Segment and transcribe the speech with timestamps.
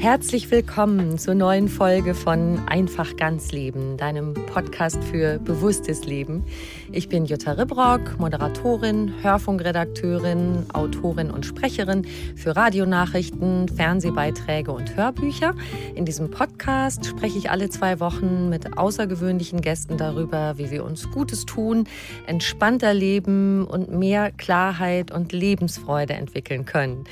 [0.00, 6.42] Herzlich willkommen zur neuen Folge von Einfach ganz Leben, deinem Podcast für bewusstes Leben.
[6.90, 15.54] Ich bin Jutta Ribrock, Moderatorin, Hörfunkredakteurin, Autorin und Sprecherin für Radionachrichten, Fernsehbeiträge und Hörbücher.
[15.94, 21.10] In diesem Podcast spreche ich alle zwei Wochen mit außergewöhnlichen Gästen darüber, wie wir uns
[21.10, 21.84] Gutes tun,
[22.26, 27.04] entspannter leben und mehr Klarheit und Lebensfreude entwickeln können.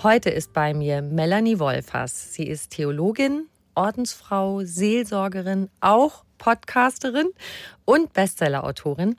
[0.00, 2.34] Heute ist bei mir Melanie Wolfers.
[2.34, 7.30] Sie ist Theologin, Ordensfrau, Seelsorgerin, auch Podcasterin
[7.84, 9.16] und Bestsellerautorin.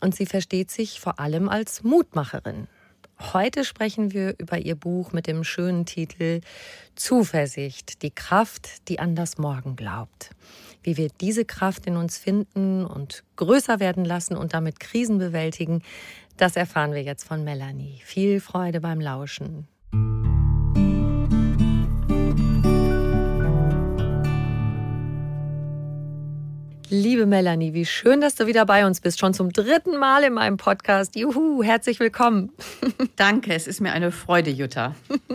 [0.00, 2.68] Und sie versteht sich vor allem als Mutmacherin.
[3.18, 6.40] Heute sprechen wir über ihr Buch mit dem schönen Titel
[6.94, 10.30] Zuversicht, die Kraft, die an das Morgen glaubt.
[10.82, 15.82] Wie wir diese Kraft in uns finden und größer werden lassen und damit Krisen bewältigen,
[16.36, 18.00] das erfahren wir jetzt von Melanie.
[18.04, 19.66] Viel Freude beim Lauschen.
[26.88, 29.18] Liebe Melanie, wie schön, dass du wieder bei uns bist.
[29.18, 31.16] Schon zum dritten Mal in meinem Podcast.
[31.16, 32.52] Juhu, herzlich willkommen.
[33.16, 34.94] Danke, es ist mir eine Freude, Jutta.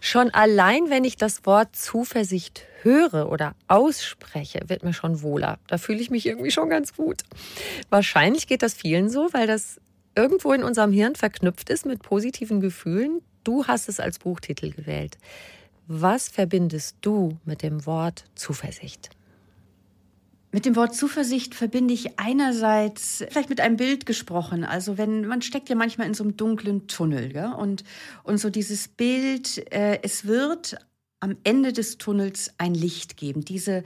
[0.00, 5.58] schon allein, wenn ich das Wort Zuversicht höre oder ausspreche, wird mir schon wohler.
[5.68, 7.22] Da fühle ich mich irgendwie schon ganz gut.
[7.90, 9.80] Wahrscheinlich geht das vielen so, weil das
[10.16, 13.20] irgendwo in unserem Hirn verknüpft ist mit positiven Gefühlen.
[13.44, 15.18] Du hast es als Buchtitel gewählt.
[15.86, 19.10] Was verbindest du mit dem Wort Zuversicht?
[20.50, 24.64] Mit dem Wort Zuversicht verbinde ich einerseits vielleicht mit einem Bild gesprochen.
[24.64, 27.52] Also wenn man steckt ja manchmal in so einem dunklen Tunnel, ja?
[27.52, 27.84] und
[28.22, 30.76] und so dieses Bild, äh, es wird
[31.20, 33.44] am Ende des Tunnels ein Licht geben.
[33.44, 33.82] Diese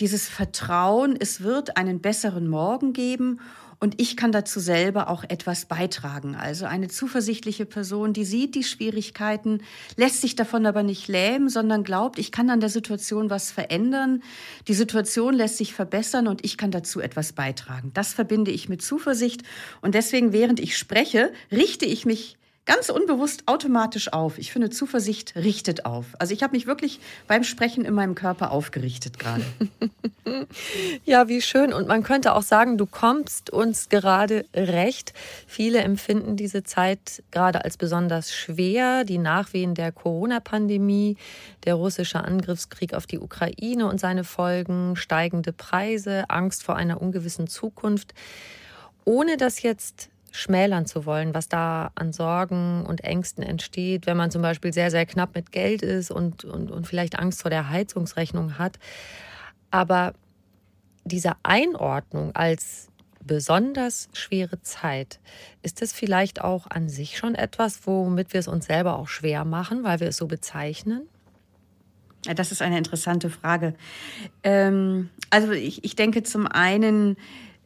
[0.00, 3.38] dieses Vertrauen, es wird einen besseren Morgen geben
[3.80, 6.36] und ich kann dazu selber auch etwas beitragen.
[6.36, 9.62] Also eine zuversichtliche Person, die sieht die Schwierigkeiten,
[9.96, 14.22] lässt sich davon aber nicht lähmen, sondern glaubt, ich kann an der Situation was verändern.
[14.68, 17.90] Die Situation lässt sich verbessern und ich kann dazu etwas beitragen.
[17.94, 19.42] Das verbinde ich mit Zuversicht.
[19.80, 24.38] Und deswegen, während ich spreche, richte ich mich ganz unbewusst automatisch auf.
[24.38, 26.06] Ich finde, Zuversicht richtet auf.
[26.18, 29.42] Also ich habe mich wirklich beim Sprechen in meinem Körper aufgerichtet gerade.
[31.04, 31.72] ja, wie schön.
[31.72, 35.14] Und man könnte auch sagen, du kommst uns gerade recht.
[35.46, 39.04] Viele empfinden diese Zeit gerade als besonders schwer.
[39.04, 41.16] Die Nachwehen der Corona-Pandemie,
[41.64, 47.48] der russische Angriffskrieg auf die Ukraine und seine Folgen, steigende Preise, Angst vor einer ungewissen
[47.48, 48.14] Zukunft.
[49.04, 54.30] Ohne das jetzt schmälern zu wollen, was da an Sorgen und Ängsten entsteht, wenn man
[54.30, 57.70] zum Beispiel sehr, sehr knapp mit Geld ist und, und, und vielleicht Angst vor der
[57.70, 58.78] Heizungsrechnung hat.
[59.70, 60.14] Aber
[61.04, 62.88] diese Einordnung als
[63.24, 65.20] besonders schwere Zeit,
[65.62, 69.44] ist das vielleicht auch an sich schon etwas, womit wir es uns selber auch schwer
[69.44, 71.02] machen, weil wir es so bezeichnen?
[72.26, 73.74] Ja, das ist eine interessante Frage.
[74.42, 77.16] Ähm, also ich, ich denke zum einen,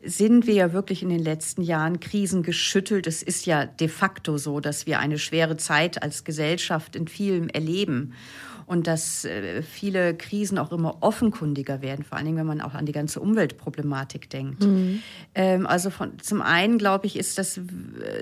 [0.04, 3.06] sind wir ja wirklich in den letzten Jahren krisengeschüttelt.
[3.06, 7.48] Es ist ja de facto so, dass wir eine schwere Zeit als Gesellschaft in vielem
[7.48, 8.14] erleben.
[8.66, 12.74] Und dass äh, viele Krisen auch immer offenkundiger werden, vor allen Dingen, wenn man auch
[12.74, 14.64] an die ganze Umweltproblematik denkt.
[14.64, 15.02] Mhm.
[15.34, 17.60] Ähm, also von, zum einen, glaube ich, ist das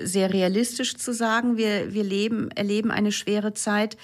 [0.03, 3.97] sehr realistisch zu sagen, wir, wir leben, erleben eine schwere Zeit.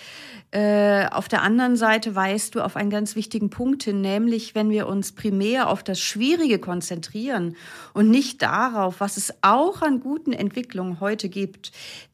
[0.52, 4.72] Äh, auf der anderen Seite weist du auf einen ganz wichtigen Punkt hin, nämlich wenn
[4.72, 7.56] wir uns primär auf das Schwierige konzentrieren
[7.94, 11.72] und nicht darauf, was es auch an guten Entwicklungen heute gibt,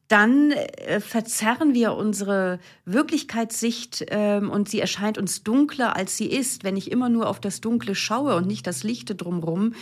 [0.07, 6.63] dann äh, verzerren wir unsere Wirklichkeitssicht ähm, und sie erscheint uns dunkler, als sie ist.
[6.63, 9.73] Wenn ich immer nur auf das Dunkle schaue und nicht das Lichte drumherum,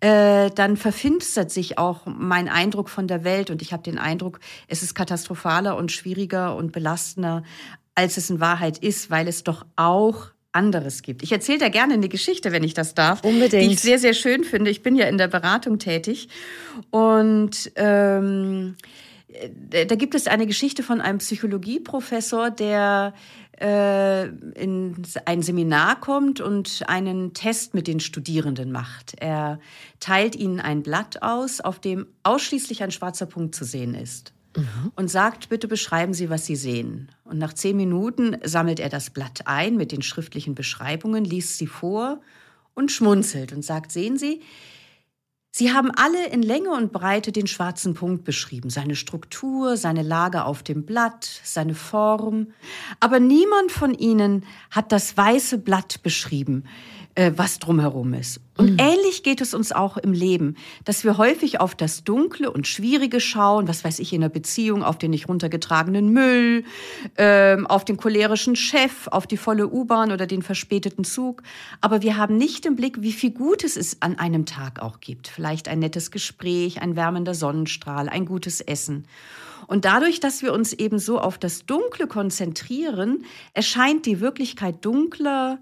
[0.00, 4.40] äh, dann verfinstert sich auch mein Eindruck von der Welt und ich habe den Eindruck,
[4.66, 7.44] es ist katastrophaler und schwieriger und belastender,
[7.94, 11.22] als es in Wahrheit ist, weil es doch auch anderes gibt.
[11.22, 13.22] Ich erzähle da gerne eine Geschichte, wenn ich das darf.
[13.22, 13.62] Unbedingt.
[13.62, 14.70] Die ich sehr, sehr schön finde.
[14.70, 16.28] Ich bin ja in der Beratung tätig.
[16.90, 18.76] Und ähm,
[19.70, 23.12] da gibt es eine Geschichte von einem Psychologieprofessor, der
[23.60, 24.96] äh, in
[25.26, 29.14] ein Seminar kommt und einen Test mit den Studierenden macht.
[29.20, 29.60] Er
[30.00, 34.32] teilt ihnen ein Blatt aus, auf dem ausschließlich ein schwarzer Punkt zu sehen ist.
[34.56, 34.92] Mhm.
[34.96, 37.10] Und sagt, bitte beschreiben Sie, was Sie sehen.
[37.24, 41.66] Und nach zehn Minuten sammelt er das Blatt ein mit den schriftlichen Beschreibungen, liest sie
[41.66, 42.20] vor
[42.74, 44.40] und schmunzelt und sagt, sehen Sie,
[45.58, 50.44] Sie haben alle in Länge und Breite den schwarzen Punkt beschrieben, seine Struktur, seine Lage
[50.44, 52.52] auf dem Blatt, seine Form.
[53.00, 56.62] Aber niemand von Ihnen hat das weiße Blatt beschrieben,
[57.18, 58.40] äh, was drumherum ist.
[58.56, 58.78] Und mhm.
[58.78, 60.54] ähnlich geht es uns auch im Leben,
[60.84, 64.84] dass wir häufig auf das Dunkle und Schwierige schauen, was weiß ich, in der Beziehung,
[64.84, 66.62] auf den nicht runtergetragenen Müll,
[67.16, 71.42] ähm, auf den cholerischen Chef, auf die volle U-Bahn oder den verspäteten Zug.
[71.80, 75.26] Aber wir haben nicht im Blick, wie viel Gutes es an einem Tag auch gibt.
[75.26, 79.06] Vielleicht ein nettes Gespräch, ein wärmender Sonnenstrahl, ein gutes Essen.
[79.66, 83.24] Und dadurch, dass wir uns eben so auf das Dunkle konzentrieren,
[83.54, 85.58] erscheint die Wirklichkeit dunkler,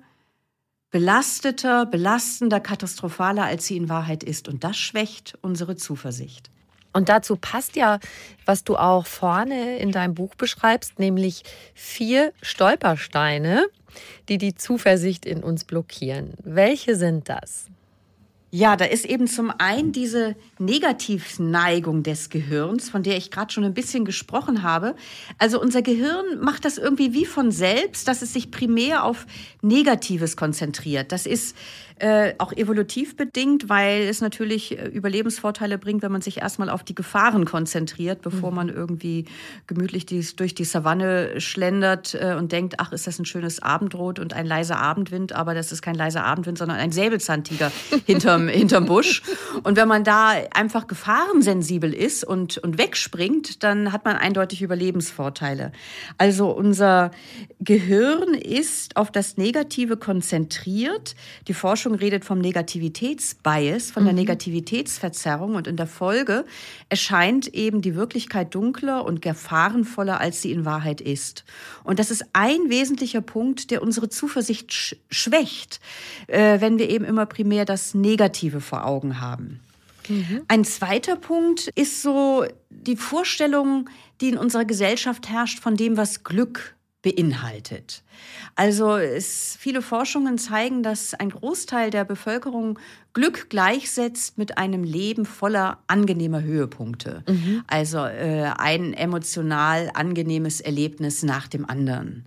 [0.91, 4.49] belasteter, belastender, katastrophaler, als sie in Wahrheit ist.
[4.49, 6.51] Und das schwächt unsere Zuversicht.
[6.93, 7.99] Und dazu passt ja,
[8.47, 11.43] was du auch vorne in deinem Buch beschreibst, nämlich
[11.75, 13.67] vier Stolpersteine,
[14.31, 16.33] die die Zuversicht in uns blockieren.
[16.43, 17.67] Welche sind das?
[18.53, 23.65] Ja, da ist eben zum einen diese Negativneigung des Gehirns, von der ich gerade schon
[23.65, 24.95] ein bisschen gesprochen habe.
[25.39, 29.27] Also unser Gehirn macht das irgendwie wie von selbst, dass es sich primär auf
[29.63, 31.11] Negatives konzentriert.
[31.11, 31.57] Das ist
[31.99, 36.85] äh, auch evolutiv bedingt, weil es natürlich äh, Überlebensvorteile bringt, wenn man sich erstmal auf
[36.85, 38.57] die Gefahren konzentriert, bevor mhm.
[38.57, 39.25] man irgendwie
[39.67, 44.19] gemütlich dies, durch die Savanne schlendert äh, und denkt, ach, ist das ein schönes Abendrot
[44.19, 47.73] und ein leiser Abendwind, aber das ist kein leiser Abendwind, sondern ein Säbelzahntiger
[48.07, 49.23] hinterm, hinterm Busch.
[49.63, 55.73] Und wenn man da einfach gefahrensensibel ist und, und wegspringt, dann hat man eindeutig Überlebensvorteile.
[56.19, 57.11] Also unser
[57.61, 61.15] Gehirn ist auf das Negative konzentriert.
[61.49, 64.21] Die Forschung Forschung redet vom Negativitätsbias, von der mhm.
[64.21, 66.45] Negativitätsverzerrung und in der Folge
[66.89, 71.45] erscheint eben die Wirklichkeit dunkler und gefahrenvoller, als sie in Wahrheit ist.
[71.85, 75.81] Und das ist ein wesentlicher Punkt, der unsere Zuversicht sch schwächt,
[76.27, 79.61] äh, wenn wir eben immer primär das Negative vor Augen haben.
[80.09, 80.43] Mhm.
[80.49, 83.89] Ein zweiter Punkt ist so die Vorstellung,
[84.21, 86.76] die in unserer Gesellschaft herrscht von dem, was Glück
[87.07, 88.03] beinhaltet.
[88.57, 92.81] Also es, viele Forschungen zeigen, dass ein Großteil der Bevölkerung
[93.13, 97.23] Glück gleichsetzt mit einem Leben voller angenehmer Höhepunkte.
[97.29, 97.63] Mhm.
[97.69, 102.25] Also äh, ein emotional angenehmes Erlebnis nach dem anderen.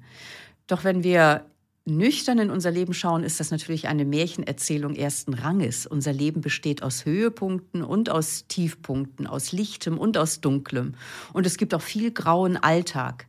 [0.67, 1.43] Doch wenn wir
[1.83, 5.87] nüchtern in unser Leben schauen, ist das natürlich eine Märchenerzählung ersten Ranges.
[5.87, 10.93] Unser Leben besteht aus Höhepunkten und aus Tiefpunkten, aus Lichtem und aus Dunklem.
[11.33, 13.25] Und es gibt auch viel grauen Alltag.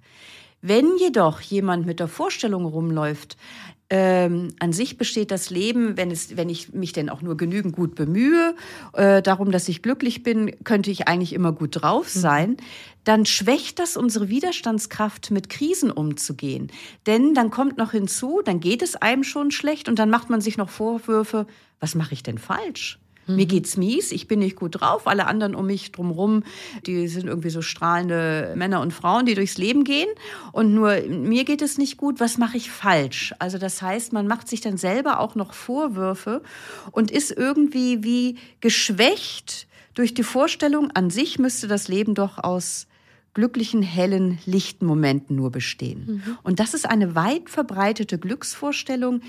[0.62, 3.36] Wenn jedoch jemand mit der Vorstellung rumläuft,
[3.92, 7.74] ähm, an sich besteht das Leben, wenn, es, wenn ich mich denn auch nur genügend
[7.74, 8.54] gut bemühe,
[8.92, 12.20] äh, darum, dass ich glücklich bin, könnte ich eigentlich immer gut drauf mhm.
[12.20, 12.56] sein,
[13.02, 16.70] dann schwächt das unsere Widerstandskraft, mit Krisen umzugehen.
[17.06, 20.40] Denn dann kommt noch hinzu, dann geht es einem schon schlecht und dann macht man
[20.40, 21.46] sich noch Vorwürfe,
[21.80, 23.00] was mache ich denn falsch?
[23.30, 23.36] Mhm.
[23.36, 25.06] Mir geht's mies, ich bin nicht gut drauf.
[25.06, 26.42] Alle anderen um mich drumherum,
[26.86, 30.08] die sind irgendwie so strahlende Männer und Frauen, die durchs Leben gehen.
[30.52, 32.20] Und nur mir geht es nicht gut.
[32.20, 33.34] Was mache ich falsch?
[33.38, 36.42] Also das heißt, man macht sich dann selber auch noch Vorwürfe
[36.92, 42.86] und ist irgendwie wie geschwächt durch die Vorstellung, an sich müsste das Leben doch aus
[43.34, 46.22] glücklichen, hellen, lichten Momenten nur bestehen.
[46.24, 46.38] Mhm.
[46.42, 49.22] Und das ist eine weit verbreitete Glücksvorstellung,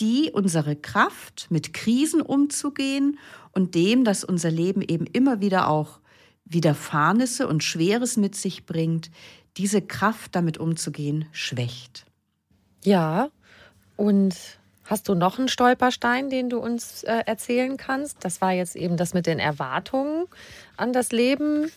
[0.00, 3.18] die unsere Kraft, mit Krisen umzugehen
[3.52, 6.00] und dem, dass unser Leben eben immer wieder auch
[6.44, 9.10] Widerfahrnisse und Schweres mit sich bringt,
[9.56, 12.06] diese Kraft damit umzugehen, schwächt.
[12.82, 13.28] Ja,
[13.96, 14.34] und
[14.84, 18.24] hast du noch einen Stolperstein, den du uns äh, erzählen kannst?
[18.24, 20.26] Das war jetzt eben das mit den Erwartungen
[20.76, 21.70] an das Leben,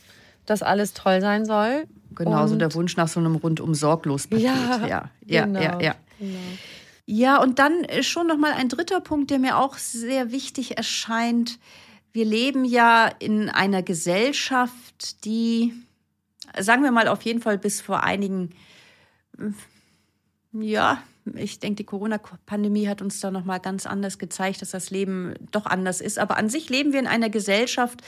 [0.46, 1.86] dass alles toll sein soll.
[2.16, 4.46] Genauso und der Wunsch nach so einem rundum sorglos Paket.
[4.46, 5.96] Ja, ja, ja, genau, ja, ja.
[6.20, 6.40] Genau.
[7.10, 11.58] Ja, und dann schon noch mal ein dritter Punkt, der mir auch sehr wichtig erscheint.
[12.12, 15.74] Wir leben ja in einer Gesellschaft, die,
[16.60, 18.50] sagen wir mal, auf jeden Fall bis vor einigen,
[20.52, 21.02] ja,
[21.34, 25.34] ich denke, die Corona-Pandemie hat uns da noch mal ganz anders gezeigt, dass das Leben
[25.52, 26.20] doch anders ist.
[26.20, 28.02] Aber an sich leben wir in einer Gesellschaft,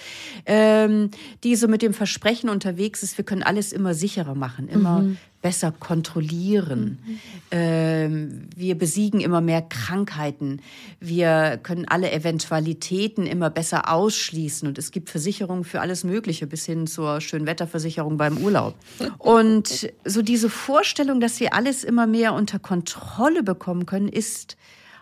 [0.45, 1.11] ähm,
[1.45, 5.17] die so mit dem Versprechen unterwegs ist, wir können alles immer sicherer machen, immer mhm
[5.41, 6.99] besser kontrollieren.
[7.05, 7.19] Mhm.
[7.51, 10.61] Ähm, wir besiegen immer mehr Krankheiten.
[10.99, 14.67] Wir können alle Eventualitäten immer besser ausschließen.
[14.67, 18.75] Und es gibt Versicherungen für alles Mögliche, bis hin zur Schönwetterversicherung beim Urlaub.
[19.17, 24.57] Und so diese Vorstellung, dass wir alles immer mehr unter Kontrolle bekommen können, ist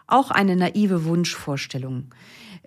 [0.05, 2.05] auch eine naive Wunschvorstellung.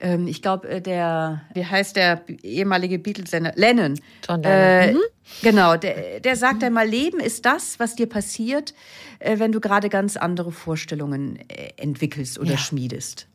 [0.01, 3.53] Ähm, ich glaube, äh, der, wie heißt der ehemalige Beatles-Sänger?
[3.55, 4.01] Lennon.
[4.27, 4.45] John Lennon.
[4.45, 4.99] Äh, mhm.
[5.43, 8.75] Genau, der, der sagt einmal, Leben ist das, was dir passiert,
[9.19, 12.59] äh, wenn du gerade ganz andere Vorstellungen äh, entwickelst oder ja.
[12.59, 13.30] schmiedest.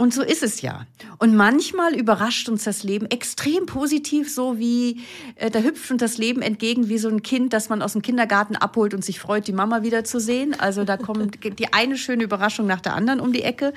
[0.00, 0.86] Und so ist es ja.
[1.18, 5.00] Und manchmal überrascht uns das Leben extrem positiv, so wie
[5.34, 8.02] äh, da hüpft uns das Leben entgegen wie so ein Kind, das man aus dem
[8.02, 10.54] Kindergarten abholt und sich freut, die Mama wiederzusehen.
[10.58, 13.72] Also da kommt die eine schöne Überraschung nach der anderen um die Ecke.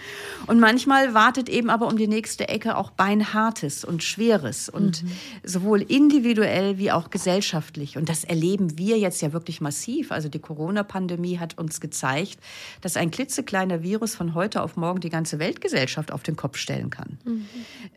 [0.46, 5.12] Und manchmal wartet eben aber um die nächste Ecke auch beinhartes und schweres und mhm.
[5.44, 7.98] sowohl individuell wie auch gesellschaftlich.
[7.98, 10.12] Und das erleben wir jetzt ja wirklich massiv.
[10.12, 12.38] Also die Corona-Pandemie hat uns gezeigt,
[12.82, 16.89] dass ein klitzekleiner Virus von heute auf morgen die ganze Weltgesellschaft auf den Kopf stellen
[16.89, 17.18] kann.
[17.24, 17.46] Mhm.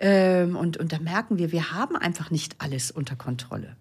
[0.00, 3.76] Ähm, und, und da merken wir, wir haben einfach nicht alles unter Kontrolle.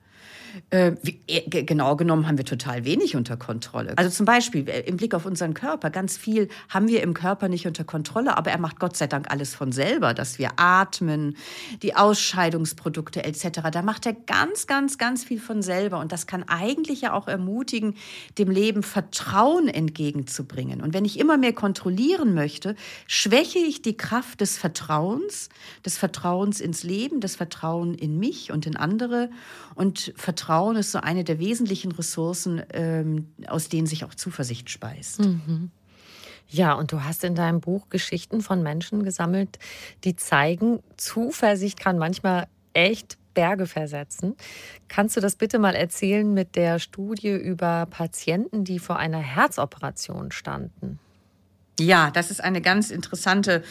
[0.70, 0.94] Äh,
[1.28, 3.94] äh genau genommen haben wir total wenig unter Kontrolle.
[3.98, 7.50] Also zum Beispiel äh, im Blick auf unseren Körper, ganz viel haben wir im Körper
[7.50, 11.38] nicht unter Kontrolle, aber er macht Gott sei Dank alles von selber, dass wir atmen,
[11.82, 13.62] die Ausscheidungsprodukte etc.
[13.72, 17.28] Da macht er ganz, ganz, ganz viel von selber und das kann eigentlich ja auch
[17.28, 17.96] ermutigen,
[18.38, 20.82] dem Leben Vertrauen entgegenzubringen.
[20.82, 22.76] Und wenn ich immer mehr kontrollieren möchte,
[23.08, 25.50] schwäche ich die Kraft des Vertrauens,
[25.86, 29.30] des Vertrauens ins Leben, des Vertrauens in mich und in andere
[29.76, 34.70] und Vertrauen Vertrauen ist so eine der wesentlichen Ressourcen, ähm, aus denen sich auch Zuversicht
[34.70, 35.22] speist.
[35.22, 35.72] Mhm.
[36.50, 39.58] Ja, und du hast in deinem Buch Geschichten von Menschen gesammelt,
[40.04, 44.36] die zeigen, Zuversicht kann manchmal echt Berge versetzen.
[44.90, 50.32] Kannst du das bitte mal erzählen mit der Studie über Patienten, die vor einer Herzoperation
[50.32, 51.00] standen?
[51.80, 53.64] Ja, das ist eine ganz interessante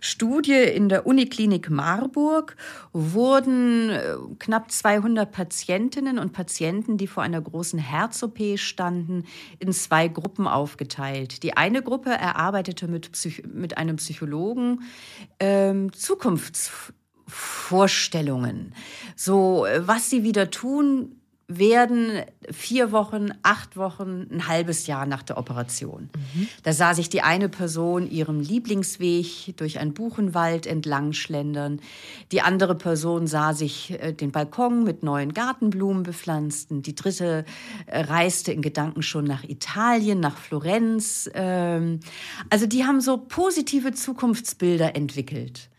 [0.00, 0.54] Studie.
[0.54, 2.56] In der Uniklinik Marburg
[2.94, 9.24] wurden äh, knapp 200 Patientinnen und Patienten, die vor einer großen Herz-OP standen,
[9.58, 11.42] in zwei Gruppen aufgeteilt.
[11.42, 14.84] Die eine Gruppe erarbeitete mit, Psych mit einem Psychologen
[15.38, 18.74] ähm, Zukunftsvorstellungen.
[19.16, 21.19] So, äh, was sie wieder tun
[21.50, 26.08] werden vier Wochen, acht Wochen, ein halbes Jahr nach der Operation.
[26.34, 26.48] Mhm.
[26.62, 31.80] Da sah sich die eine Person ihrem Lieblingsweg durch einen Buchenwald entlang schlendern.
[32.30, 36.82] Die andere Person sah sich äh, den Balkon mit neuen Gartenblumen bepflanzten.
[36.82, 37.44] Die dritte
[37.86, 41.28] äh, reiste in Gedanken schon nach Italien, nach Florenz.
[41.34, 42.00] Ähm,
[42.48, 45.69] also die haben so positive Zukunftsbilder entwickelt.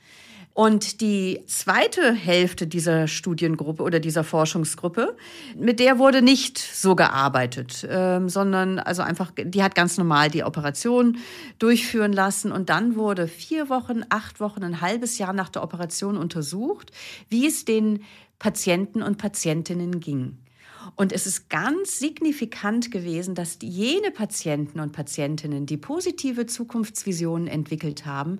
[0.53, 5.15] Und die zweite Hälfte dieser Studiengruppe oder dieser Forschungsgruppe,
[5.57, 10.43] mit der wurde nicht so gearbeitet, ähm, sondern also einfach, die hat ganz normal die
[10.43, 11.17] Operation
[11.57, 12.51] durchführen lassen.
[12.51, 16.91] Und dann wurde vier Wochen, acht Wochen, ein halbes Jahr nach der Operation untersucht,
[17.29, 18.03] wie es den
[18.37, 20.37] Patienten und Patientinnen ging.
[20.95, 28.05] Und es ist ganz signifikant gewesen, dass jene Patienten und Patientinnen, die positive Zukunftsvisionen entwickelt
[28.05, 28.39] haben,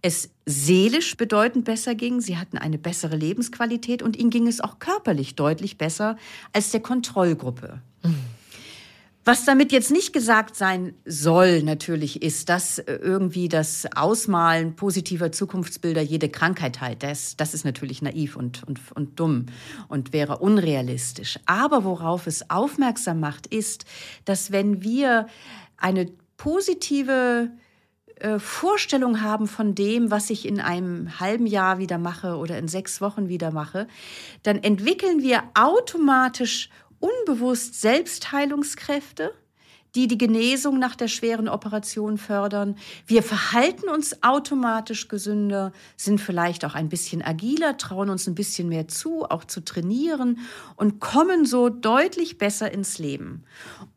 [0.00, 2.20] es seelisch bedeutend besser ging.
[2.20, 6.16] Sie hatten eine bessere Lebensqualität und ihnen ging es auch körperlich deutlich besser
[6.52, 7.82] als der Kontrollgruppe.
[8.02, 8.37] Mhm.
[9.28, 15.30] Was damit jetzt nicht gesagt sein soll, natürlich, ist, dass äh, irgendwie das Ausmalen positiver
[15.32, 17.02] Zukunftsbilder jede Krankheit heilt.
[17.02, 19.44] Das, das ist natürlich naiv und, und, und dumm
[19.88, 21.38] und wäre unrealistisch.
[21.44, 23.84] Aber worauf es aufmerksam macht, ist,
[24.24, 25.26] dass wenn wir
[25.76, 27.50] eine positive
[28.16, 32.66] äh, Vorstellung haben von dem, was ich in einem halben Jahr wieder mache oder in
[32.66, 33.88] sechs Wochen wieder mache,
[34.42, 36.70] dann entwickeln wir automatisch
[37.00, 39.32] unbewusst Selbstheilungskräfte,
[39.94, 42.76] die die Genesung nach der schweren Operation fördern.
[43.06, 48.68] Wir verhalten uns automatisch gesünder, sind vielleicht auch ein bisschen agiler, trauen uns ein bisschen
[48.68, 50.38] mehr zu, auch zu trainieren
[50.76, 53.44] und kommen so deutlich besser ins Leben.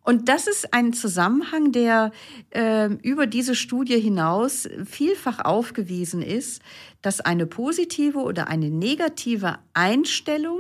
[0.04, 2.12] Und das ist ein Zusammenhang, der
[2.52, 6.62] äh, über diese Studie hinaus vielfach aufgewiesen ist,
[7.02, 10.60] dass eine positive oder eine negative Einstellung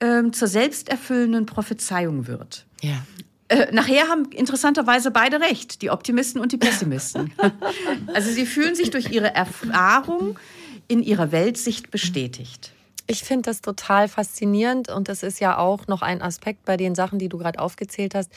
[0.00, 2.66] äh, zur selbsterfüllenden Prophezeiung wird.
[2.80, 3.04] Ja.
[3.48, 7.32] Äh, nachher haben interessanterweise beide recht, die Optimisten und die Pessimisten.
[8.12, 10.38] also sie fühlen sich durch ihre Erfahrung
[10.86, 12.72] in ihrer Weltsicht bestätigt.
[13.10, 16.94] Ich finde das total faszinierend und das ist ja auch noch ein Aspekt bei den
[16.94, 18.30] Sachen, die du gerade aufgezählt hast.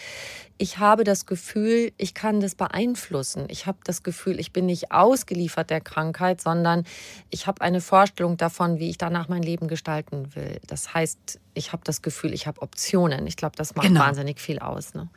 [0.58, 3.48] Ich habe das Gefühl, ich kann das beeinflussen.
[3.50, 6.86] Ich habe das Gefühl, ich bin nicht ausgeliefert der Krankheit, sondern
[7.32, 10.62] ich habe eine Vorstellung davon, wie ich danach mein Leben gestalten will.
[10.68, 13.28] Das heißt, ich habe das Gefühl, ich habe Optionen.
[13.28, 14.02] Ich glaube, das macht genau.
[14.02, 14.94] wahnsinnig viel aus.
[14.94, 15.10] Ne?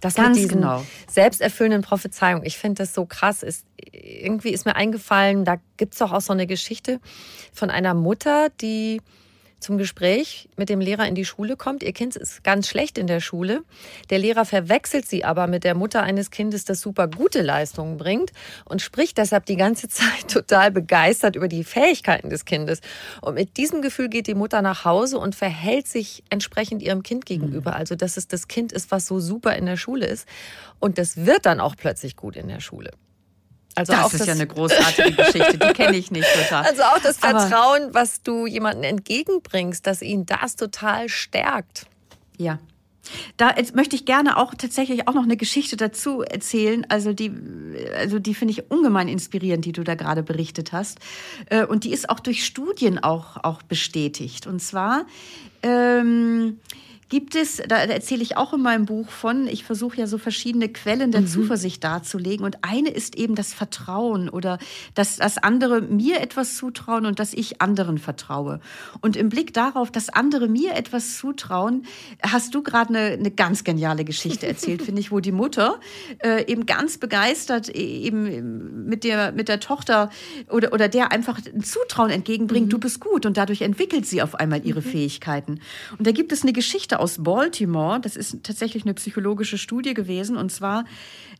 [0.00, 0.84] Das Ganz mit diesen genau.
[1.08, 3.42] selbsterfüllenden Prophezeiungen, ich finde das so krass.
[3.42, 7.00] Ist, irgendwie ist mir eingefallen, da gibt es doch auch so eine Geschichte
[7.52, 9.00] von einer Mutter, die
[9.62, 11.82] zum Gespräch mit dem Lehrer in die Schule kommt.
[11.82, 13.62] Ihr Kind ist ganz schlecht in der Schule.
[14.10, 18.32] Der Lehrer verwechselt sie aber mit der Mutter eines Kindes, das super gute Leistungen bringt
[18.64, 22.80] und spricht deshalb die ganze Zeit total begeistert über die Fähigkeiten des Kindes.
[23.20, 27.26] Und mit diesem Gefühl geht die Mutter nach Hause und verhält sich entsprechend ihrem Kind
[27.26, 27.72] gegenüber.
[27.72, 27.76] Mhm.
[27.76, 30.26] Also, dass es das Kind ist, was so super in der Schule ist.
[30.80, 32.90] Und das wird dann auch plötzlich gut in der Schule.
[33.74, 36.64] Also das ist das, ja eine großartige Geschichte, die kenne ich nicht total.
[36.64, 41.86] Also auch das Vertrauen, Aber, was du jemandem entgegenbringst, dass ihn das total stärkt.
[42.36, 42.58] Ja.
[43.36, 46.86] Da jetzt möchte ich gerne auch tatsächlich auch noch eine Geschichte dazu erzählen.
[46.88, 47.32] Also die,
[47.96, 50.98] also die finde ich ungemein inspirierend, die du da gerade berichtet hast.
[51.46, 54.46] Äh, und die ist auch durch Studien auch, auch bestätigt.
[54.46, 55.04] Und zwar
[55.62, 56.60] ähm,
[57.12, 60.70] Gibt es, da erzähle ich auch in meinem Buch von, ich versuche ja so verschiedene
[60.70, 61.26] Quellen der mhm.
[61.26, 62.42] Zuversicht darzulegen.
[62.46, 64.58] Und eine ist eben das Vertrauen oder
[64.94, 68.60] dass, dass andere mir etwas zutrauen und dass ich anderen vertraue.
[69.02, 71.84] Und im Blick darauf, dass andere mir etwas zutrauen,
[72.22, 75.80] hast du gerade eine, eine ganz geniale Geschichte erzählt, finde ich, wo die Mutter
[76.24, 80.08] äh, eben ganz begeistert e, eben mit der, mit der Tochter
[80.48, 82.70] oder, oder der einfach ein Zutrauen entgegenbringt, mhm.
[82.70, 83.26] du bist gut.
[83.26, 84.84] Und dadurch entwickelt sie auf einmal ihre mhm.
[84.84, 85.60] Fähigkeiten.
[85.98, 88.00] Und da gibt es eine Geschichte aus Baltimore.
[88.00, 90.36] Das ist tatsächlich eine psychologische Studie gewesen.
[90.36, 90.84] Und zwar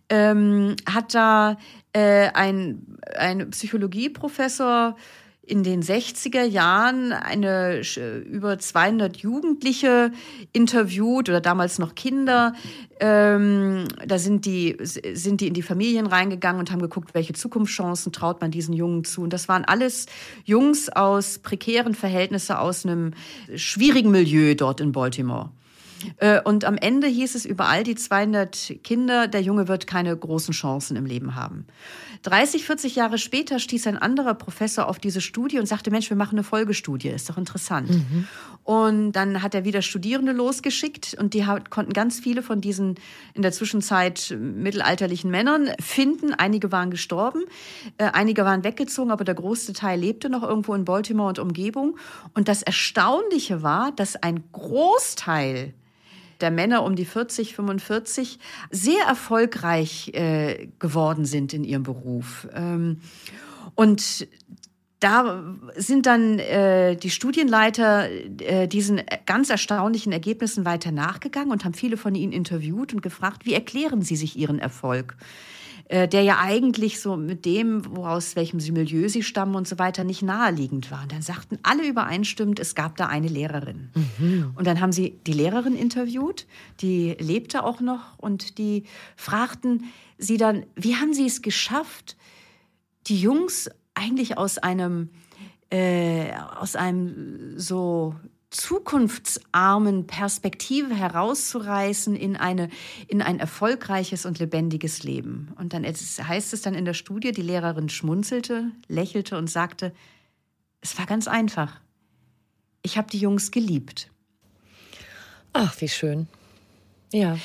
[0.08, 1.56] ähm, hat da
[1.92, 4.96] äh, ein, ein Psychologieprofessor
[5.44, 7.82] in den 60er Jahren eine
[8.24, 10.12] über 200 Jugendliche
[10.52, 12.54] interviewt oder damals noch Kinder.
[13.00, 18.12] Ähm, da sind die, sind die in die Familien reingegangen und haben geguckt, welche Zukunftschancen
[18.12, 19.22] traut man diesen Jungen zu.
[19.22, 20.06] Und das waren alles
[20.44, 23.12] Jungs aus prekären Verhältnissen, aus einem
[23.56, 25.50] schwierigen Milieu dort in Baltimore.
[26.18, 30.52] Äh, und am Ende hieß es überall, die 200 Kinder, der Junge wird keine großen
[30.52, 31.66] Chancen im Leben haben.
[32.22, 36.16] 30, 40 Jahre später stieß ein anderer Professor auf diese Studie und sagte, Mensch, wir
[36.16, 37.90] machen eine Folgestudie, ist doch interessant.
[37.90, 38.28] Mhm.
[38.64, 42.94] Und dann hat er wieder Studierende losgeschickt und die konnten ganz viele von diesen
[43.34, 46.32] in der Zwischenzeit mittelalterlichen Männern finden.
[46.32, 47.42] Einige waren gestorben,
[47.98, 51.96] äh, einige waren weggezogen, aber der größte Teil lebte noch irgendwo in Baltimore und Umgebung.
[52.34, 55.74] Und das Erstaunliche war, dass ein Großteil
[56.42, 58.38] der Männer um die 40, 45
[58.70, 62.48] sehr erfolgreich äh, geworden sind in ihrem Beruf.
[62.54, 63.00] Ähm,
[63.74, 64.26] und
[65.00, 65.42] da
[65.74, 71.96] sind dann äh, die Studienleiter äh, diesen ganz erstaunlichen Ergebnissen weiter nachgegangen und haben viele
[71.96, 75.16] von ihnen interviewt und gefragt, wie erklären sie sich ihren Erfolg?
[75.92, 80.04] Äh, der ja eigentlich so mit dem, woraus welchem Milieu sie stammen und so weiter,
[80.04, 81.02] nicht naheliegend war.
[81.02, 83.90] Und dann sagten alle übereinstimmend, es gab da eine Lehrerin.
[84.18, 84.52] Mhm.
[84.54, 86.46] Und dann haben sie die Lehrerin interviewt,
[86.80, 88.84] die lebte auch noch, und die
[89.16, 89.84] fragten
[90.16, 92.16] sie dann, wie haben sie es geschafft,
[93.06, 95.10] die Jungs eigentlich aus einem
[95.68, 98.14] äh, aus einem so
[98.52, 102.68] zukunftsarmen Perspektive herauszureißen in, eine,
[103.08, 105.52] in ein erfolgreiches und lebendiges Leben.
[105.58, 109.92] Und dann heißt es dann in der Studie, die Lehrerin schmunzelte, lächelte und sagte,
[110.80, 111.80] es war ganz einfach.
[112.82, 114.10] Ich habe die Jungs geliebt.
[115.52, 116.28] Ach, wie schön.
[117.12, 117.38] Ja.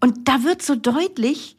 [0.00, 1.56] Und da wird so deutlich,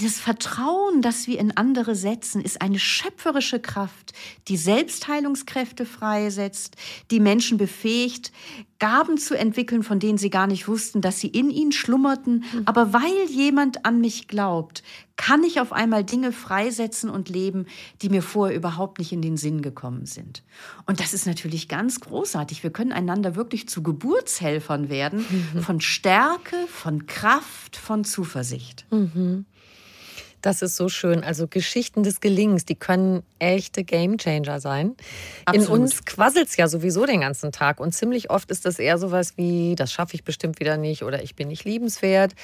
[0.00, 4.14] das Vertrauen, das wir in andere setzen, ist eine schöpferische Kraft,
[4.48, 6.76] die Selbstheilungskräfte freisetzt,
[7.10, 8.32] die Menschen befähigt,
[8.78, 12.42] Gaben zu entwickeln, von denen sie gar nicht wussten, dass sie in ihnen schlummerten.
[12.52, 12.62] Mhm.
[12.64, 14.82] Aber weil jemand an mich glaubt,
[15.16, 17.66] kann ich auf einmal Dinge freisetzen und leben,
[18.00, 20.42] die mir vorher überhaupt nicht in den Sinn gekommen sind.
[20.86, 22.62] Und das ist natürlich ganz großartig.
[22.64, 25.24] Wir können einander wirklich zu Geburtshelfern werden
[25.54, 25.62] mhm.
[25.62, 28.86] von Stärke, von Kraft, von Zuversicht.
[28.90, 29.44] Mhm.
[30.42, 31.22] Das ist so schön.
[31.22, 34.96] Also Geschichten des Gelingens, die können echte Gamechanger sein.
[35.44, 35.68] Absolut.
[35.68, 37.78] In uns quasselt es ja sowieso den ganzen Tag.
[37.78, 41.22] Und ziemlich oft ist das eher sowas wie, das schaffe ich bestimmt wieder nicht oder
[41.22, 42.34] ich bin nicht liebenswert.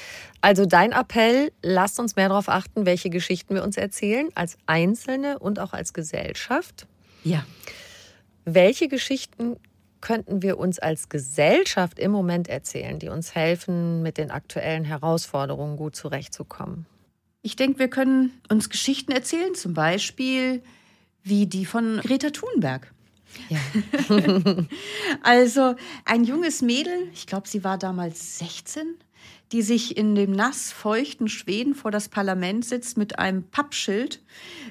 [0.41, 5.41] Also dein Appell, lasst uns mehr darauf achten, welche Geschichten wir uns erzählen, als Einzelne
[5.41, 6.87] und auch als Gesellschaft.
[7.25, 7.45] Ja.
[8.45, 9.57] Welche Geschichten
[10.01, 15.77] könnten wir uns als Gesellschaft im Moment erzählen, die uns helfen, mit den aktuellen Herausforderungen
[15.77, 16.87] gut zurechtzukommen?
[17.43, 20.63] Ich denke, wir können uns Geschichten erzählen, zum Beispiel
[21.23, 22.93] wie die von Greta Thunberg.
[23.49, 23.59] Ja.
[25.23, 25.75] also
[26.05, 28.97] ein junges Mädel, ich glaube, sie war damals 16,
[29.53, 34.23] die sich in dem nassfeuchten Schweden vor das Parlament sitzt mit einem Pappschild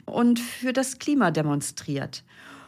[0.05, 2.23] und für das Klima demonstriert.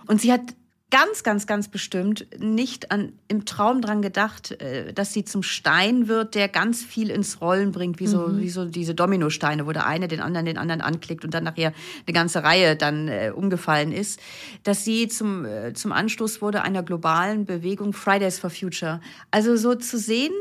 [0.07, 0.55] Und sie hat
[0.91, 6.07] ganz, ganz, ganz bestimmt nicht an, im Traum dran gedacht, äh, dass sie zum Stein
[6.07, 8.39] wird, der ganz viel ins Rollen bringt, wie so, mhm.
[8.39, 11.73] wie so diese Dominosteine, wo der eine den anderen den anderen anklickt und dann nachher
[12.07, 14.19] eine ganze Reihe dann äh, umgefallen ist,
[14.63, 18.99] dass sie zum, äh, zum Anstoß wurde einer globalen Bewegung Fridays for Future.
[19.31, 20.33] Also so zu sehen,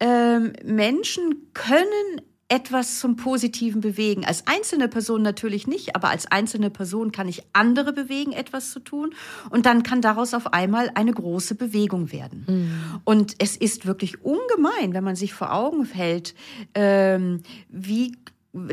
[0.00, 4.24] ähm, Menschen können etwas zum Positiven bewegen.
[4.24, 8.80] Als einzelne Person natürlich nicht, aber als einzelne Person kann ich andere bewegen, etwas zu
[8.80, 9.14] tun.
[9.50, 12.44] Und dann kann daraus auf einmal eine große Bewegung werden.
[12.46, 13.00] Mhm.
[13.04, 16.34] Und es ist wirklich ungemein, wenn man sich vor Augen hält,
[16.74, 18.16] ähm, wie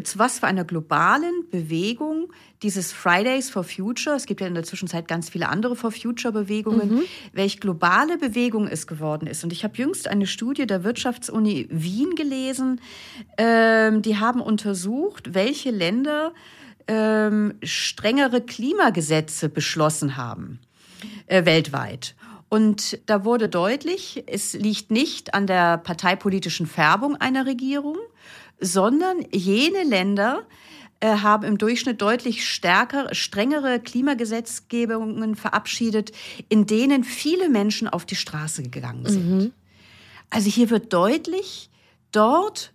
[0.03, 4.63] zu was für einer globalen Bewegung dieses Fridays for Future, es gibt ja in der
[4.63, 7.03] Zwischenzeit ganz viele andere For Future Bewegungen, mhm.
[7.33, 9.43] welch globale Bewegung es geworden ist.
[9.43, 12.79] Und ich habe jüngst eine Studie der Wirtschaftsuni Wien gelesen,
[13.37, 16.33] ähm, die haben untersucht, welche Länder
[16.87, 20.59] ähm, strengere Klimagesetze beschlossen haben
[21.25, 22.15] äh, weltweit.
[22.49, 27.97] Und da wurde deutlich, es liegt nicht an der parteipolitischen Färbung einer Regierung,
[28.61, 30.43] sondern jene Länder
[30.99, 36.11] äh, haben im Durchschnitt deutlich stärker, strengere Klimagesetzgebungen verabschiedet,
[36.47, 39.29] in denen viele Menschen auf die Straße gegangen sind.
[39.29, 39.51] Mhm.
[40.29, 41.69] Also hier wird deutlich,
[42.11, 42.71] dort,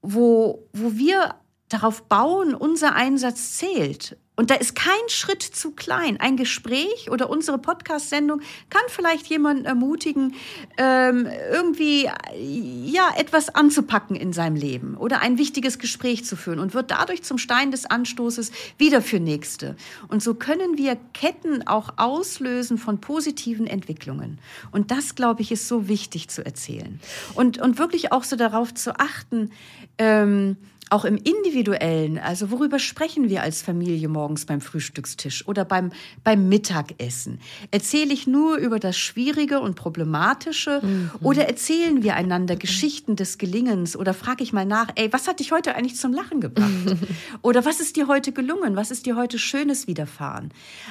[0.00, 1.34] wo, wo wir
[1.68, 6.20] darauf bauen, unser Einsatz zählt, und da ist kein Schritt zu klein.
[6.20, 10.34] Ein Gespräch oder unsere Podcast-Sendung kann vielleicht jemanden ermutigen,
[10.76, 16.74] ähm, irgendwie ja etwas anzupacken in seinem Leben oder ein wichtiges Gespräch zu führen und
[16.74, 19.74] wird dadurch zum Stein des Anstoßes wieder für Nächste.
[20.08, 24.38] Und so können wir Ketten auch auslösen von positiven Entwicklungen.
[24.70, 27.00] Und das, glaube ich, ist so wichtig zu erzählen.
[27.34, 29.50] Und, und wirklich auch so darauf zu achten,
[29.96, 30.58] ähm,
[30.90, 35.90] auch im individuellen, also worüber sprechen wir als Familie morgens beim Frühstückstisch oder beim,
[36.22, 37.40] beim Mittagessen?
[37.72, 41.10] Erzähle ich nur über das Schwierige und Problematische mhm.
[41.20, 42.60] oder erzählen wir einander mhm.
[42.60, 46.12] Geschichten des Gelingens oder frage ich mal nach, ey, was hat dich heute eigentlich zum
[46.12, 46.96] Lachen gebracht?
[47.42, 48.76] oder was ist dir heute gelungen?
[48.76, 50.50] Was ist dir heute Schönes widerfahren?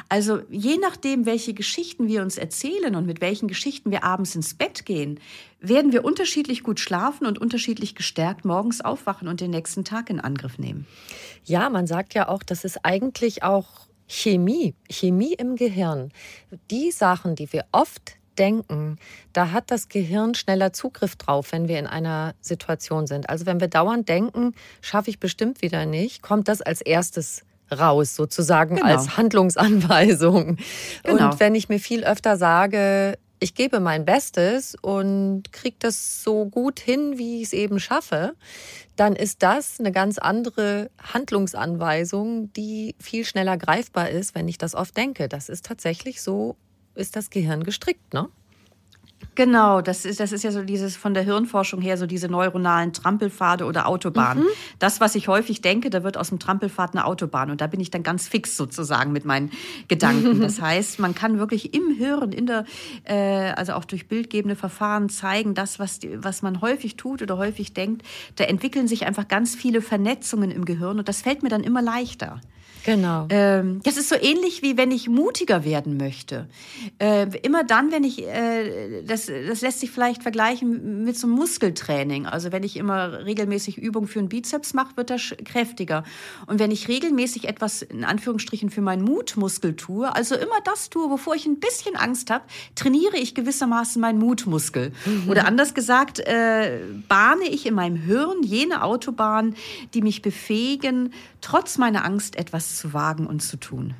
[0.10, 4.56] Also je nachdem, welche Geschichten wir uns erzählen und mit welchen Geschichten wir abends ins
[4.56, 5.20] Bett gehen,
[5.67, 10.19] werden wir unterschiedlich gut schlafen und unterschiedlich gestärkt morgens aufwachen und den nächsten Tag in
[10.19, 10.86] Angriff nehmen.
[11.43, 16.12] Ja, man sagt ja auch, das ist eigentlich auch Chemie, Chemie im Gehirn.
[16.71, 18.97] Die Sachen, die wir oft denken,
[19.34, 23.30] da hat das Gehirn schneller Zugriff drauf, wenn wir in einer Situation sind.
[23.30, 28.15] Also wenn wir dauernd denken, schaffe ich bestimmt wieder nicht, kommt das als erstes raus,
[28.15, 28.88] sozusagen genau.
[28.88, 30.58] als Handlungsanweisung.
[31.04, 31.32] Genau.
[31.32, 36.45] Und wenn ich mir viel öfter sage, ich gebe mein Bestes und kriege das so
[36.45, 38.36] gut hin, wie ich es eben schaffe,
[38.95, 44.74] dann ist das eine ganz andere Handlungsanweisung, die viel schneller greifbar ist, wenn ich das
[44.74, 45.28] oft denke.
[45.28, 46.56] Das ist tatsächlich so,
[46.95, 48.30] ist das Gehirn gestrickt, ne?
[49.36, 52.93] Genau, das ist, das ist ja so dieses von der Hirnforschung her, so diese neuronalen
[52.93, 54.43] Trampelpfade oder Autobahnen.
[54.43, 54.49] Mhm.
[54.80, 57.82] Das, was ich häufig denke, da wird aus dem Trampelpfad eine Autobahn und da bin
[57.82, 59.51] ich dann ganz fix sozusagen mit meinen
[59.88, 60.39] Gedanken.
[60.45, 62.65] Das heißt, man kann wirklich im Hirn, in der,
[63.04, 67.73] äh, also auch durch bildgebende Verfahren zeigen, das, was, was man häufig tut oder häufig
[67.73, 68.04] denkt,
[68.36, 71.82] da entwickeln sich einfach ganz viele Vernetzungen im Gehirn und das fällt mir dann immer
[71.82, 72.41] leichter.
[72.86, 73.26] Genau.
[73.30, 76.48] Ähm, das ist so ähnlich wie wenn ich mutiger werden möchte.
[77.00, 81.36] Äh, immer dann, wenn ich, äh, das, das lässt sich vielleicht vergleichen mit so einem
[81.36, 82.28] Muskeltraining.
[82.28, 86.04] Also wenn ich immer regelmäßig Übungen für einen Bizeps mache, wird das kräftiger.
[86.45, 91.10] Und wenn ich regelmäßig etwas in Anführungsstrichen für meinen Mutmuskel tue, also immer das tue,
[91.10, 92.45] wovor ich ein bisschen Angst habe,
[92.76, 94.91] trainiere ich gewissermaßen meinen Mutmuskel.
[95.06, 95.30] Mhm.
[95.30, 99.56] Oder anders gesagt, äh, bahne ich in meinem Hirn jene Autobahn,
[99.95, 103.94] die mich befähigen, trotz meiner Angst etwas zu wagen und zu tun.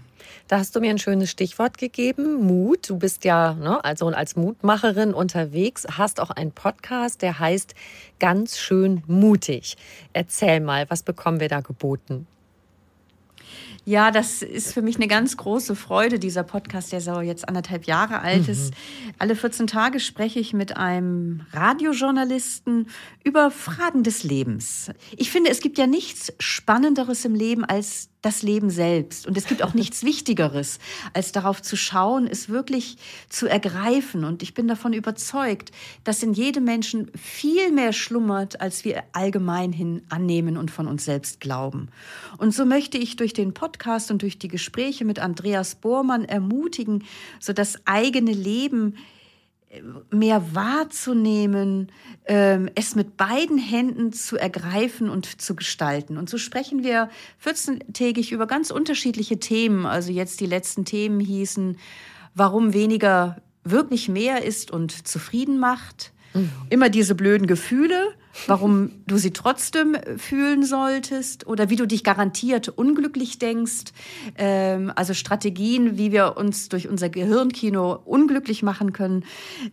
[0.48, 2.90] Da hast du mir ein schönes Stichwort gegeben, Mut.
[2.90, 7.74] Du bist ja ne, also als Mutmacherin unterwegs, hast auch einen Podcast, der heißt
[8.20, 9.76] Ganz schön mutig.
[10.14, 12.28] Erzähl mal, was bekommen wir da geboten?
[13.88, 17.86] Ja, das ist für mich eine ganz große Freude, dieser Podcast, der so jetzt anderthalb
[17.86, 18.72] Jahre alt ist.
[18.72, 19.12] Mhm.
[19.20, 22.90] Alle 14 Tage spreche ich mit einem Radiojournalisten
[23.24, 24.90] über Fragen des Lebens.
[25.16, 29.28] Ich finde, es gibt ja nichts Spannenderes im Leben als das Leben selbst.
[29.28, 30.80] Und es gibt auch nichts Wichtigeres,
[31.14, 32.98] als darauf zu schauen, es wirklich
[33.30, 34.26] zu ergreifen.
[34.26, 35.72] Und ich bin davon überzeugt,
[36.04, 41.06] dass in jedem Menschen viel mehr schlummert, als wir allgemein hin annehmen und von uns
[41.06, 41.90] selbst glauben.
[42.38, 47.04] Und so möchte ich durch den Podcast und durch die Gespräche mit Andreas Bormann ermutigen,
[47.40, 48.96] so das eigene Leben
[50.12, 51.92] mehr wahrzunehmen,
[52.26, 56.18] ähm, es mit beiden Händen zu ergreifen und zu gestalten.
[56.18, 57.10] Und so sprechen wir
[57.44, 59.86] 14-tägig über ganz unterschiedliche Themen.
[59.86, 61.78] Also jetzt die letzten Themen hießen,
[62.34, 66.12] warum weniger wirklich mehr ist und zufrieden macht.
[66.34, 66.52] Mhm.
[66.70, 68.14] Immer diese blöden Gefühle
[68.48, 73.94] warum du sie trotzdem fühlen solltest oder wie du dich garantiert unglücklich denkst.
[74.38, 79.24] Ähm, also Strategien, wie wir uns durch unser Gehirnkino unglücklich machen können.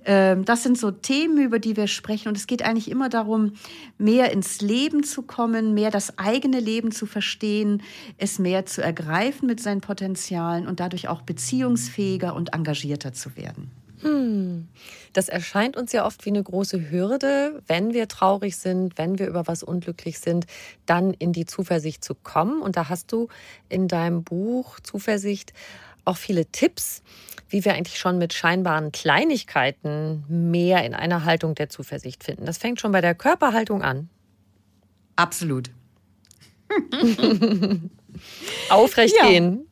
[0.04, 2.28] Ähm, das sind so Themen, über die wir sprechen.
[2.28, 3.52] Und es geht eigentlich immer darum,
[3.98, 7.82] mehr ins Leben zu kommen, mehr das eigene Leben zu verstehen,
[8.18, 13.70] es mehr zu ergreifen mit seinen Potenzialen und dadurch auch beziehungsfähiger und engagierter zu werden.
[14.02, 14.68] Hm.
[15.12, 19.26] Das erscheint uns ja oft wie eine große Hürde, wenn wir traurig sind, wenn wir
[19.26, 20.46] über was unglücklich sind,
[20.86, 22.62] dann in die Zuversicht zu kommen.
[22.62, 23.28] Und da hast du
[23.68, 25.52] in deinem Buch Zuversicht
[26.04, 27.02] auch viele Tipps,
[27.48, 32.46] wie wir eigentlich schon mit scheinbaren Kleinigkeiten mehr in einer Haltung der Zuversicht finden.
[32.46, 34.08] Das fängt schon bei der Körperhaltung an.
[35.16, 35.70] Absolut.
[38.70, 39.28] Aufrecht ja.
[39.28, 39.66] gehen.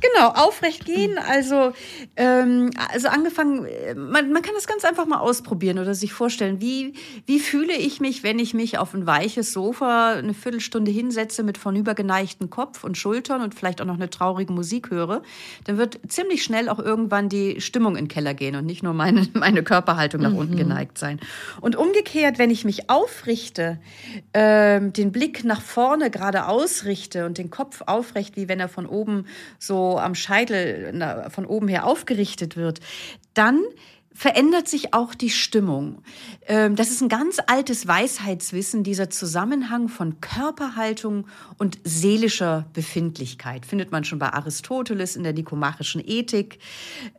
[0.00, 1.18] Genau, aufrecht gehen.
[1.18, 1.72] Also,
[2.16, 6.94] ähm, also angefangen, man, man kann das ganz einfach mal ausprobieren oder sich vorstellen, wie,
[7.26, 11.58] wie fühle ich mich, wenn ich mich auf ein weiches Sofa eine Viertelstunde hinsetze mit
[11.58, 15.22] vornübergeneigten Kopf und Schultern und vielleicht auch noch eine traurige Musik höre.
[15.64, 18.94] Dann wird ziemlich schnell auch irgendwann die Stimmung in den Keller gehen und nicht nur
[18.94, 20.38] meine, meine Körperhaltung nach mhm.
[20.38, 21.20] unten geneigt sein.
[21.60, 23.78] Und umgekehrt, wenn ich mich aufrichte,
[24.32, 28.86] ähm, den Blick nach vorne gerade ausrichte und den Kopf aufrecht, wie wenn er von
[28.86, 29.26] oben
[29.66, 30.92] so am Scheitel
[31.30, 32.80] von oben her aufgerichtet wird,
[33.34, 33.62] dann
[34.16, 35.98] verändert sich auch die Stimmung.
[36.48, 41.26] Ähm, das ist ein ganz altes Weisheitswissen, dieser Zusammenhang von Körperhaltung
[41.58, 43.66] und seelischer Befindlichkeit.
[43.66, 46.58] Findet man schon bei Aristoteles in der nikomachischen Ethik.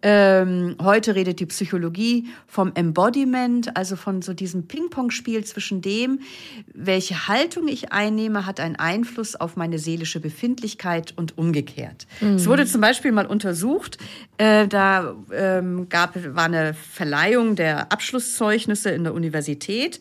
[0.02, 6.22] Ähm, heute redet die Psychologie vom Embodiment, also von so diesem Ping-Pong-Spiel zwischen dem,
[6.74, 12.08] welche Haltung ich einnehme, hat einen Einfluss auf meine seelische Befindlichkeit und umgekehrt.
[12.22, 12.36] Mhm.
[12.36, 14.00] Es wurde zum Beispiel mal untersucht,
[14.40, 20.00] äh, da ähm, gab, war eine Verleihung der Abschlusszeugnisse in der Universität.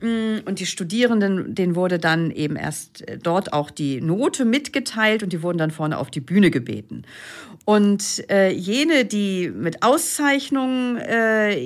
[0.00, 5.22] Mm, und die Studierenden, denen wurde dann eben erst äh, dort auch die Note mitgeteilt
[5.22, 7.04] und die wurden dann vorne auf die Bühne gebeten.
[7.64, 11.58] Und äh, jene, die mit Auszeichnungen äh,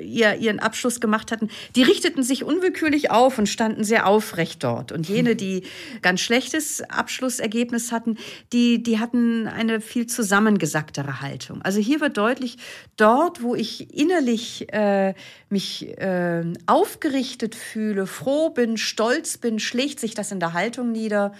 [0.00, 4.90] ihr, ihren Abschluss gemacht hatten, die richteten sich unwillkürlich auf und standen sehr aufrecht dort.
[4.90, 5.64] Und jene, die
[6.00, 8.16] ganz schlechtes Abschlussergebnis hatten,
[8.54, 11.60] die, die hatten eine viel zusammengesacktere Haltung.
[11.60, 12.56] Also hier wird deutlich,
[12.96, 15.14] dort, wo ich innerlich äh,
[15.48, 21.32] mich äh, aufgerichtet fühle, froh bin, stolz bin, schlägt sich das in der Haltung nieder.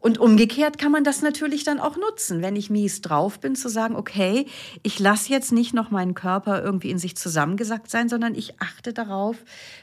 [0.00, 3.68] Und umgekehrt kann man das natürlich dann auch nutzen, wenn ich mies drauf bin, zu
[3.68, 4.46] sagen, okay,
[4.82, 8.92] ich lasse jetzt nicht noch meinen Körper irgendwie in sich zusammengesackt sein, sondern ich achte
[8.92, 9.36] darauf,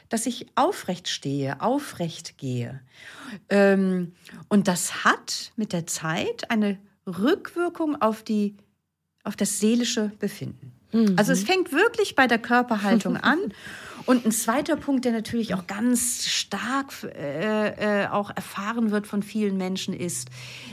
[0.08, 2.80] dass ich aufrecht stehe, aufrecht gehe.
[3.50, 4.14] Ähm,
[4.48, 8.56] und das hat mit der Zeit eine Rückwirkung auf, die,
[9.22, 10.75] auf das seelische Befinden.
[10.92, 11.14] Mhm.
[11.16, 13.38] Also es fängt wirklich bei der Körperhaltung an.
[14.06, 19.20] Und ein zweiter Punkt, der natürlich auch ganz stark äh, äh, auch erfahren wird von
[19.22, 20.28] vielen Menschen, ist,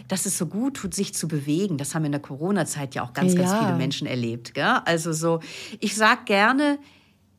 [0.08, 1.80] dass es so gut tut, sich zu bewegen.
[1.80, 3.42] Das haben in der Corona-Zeit ja auch ganz, ja.
[3.42, 4.54] ganz viele Menschen erlebt.
[4.54, 4.82] Gell?
[4.86, 5.40] Also so,
[5.80, 6.78] ich sage gerne,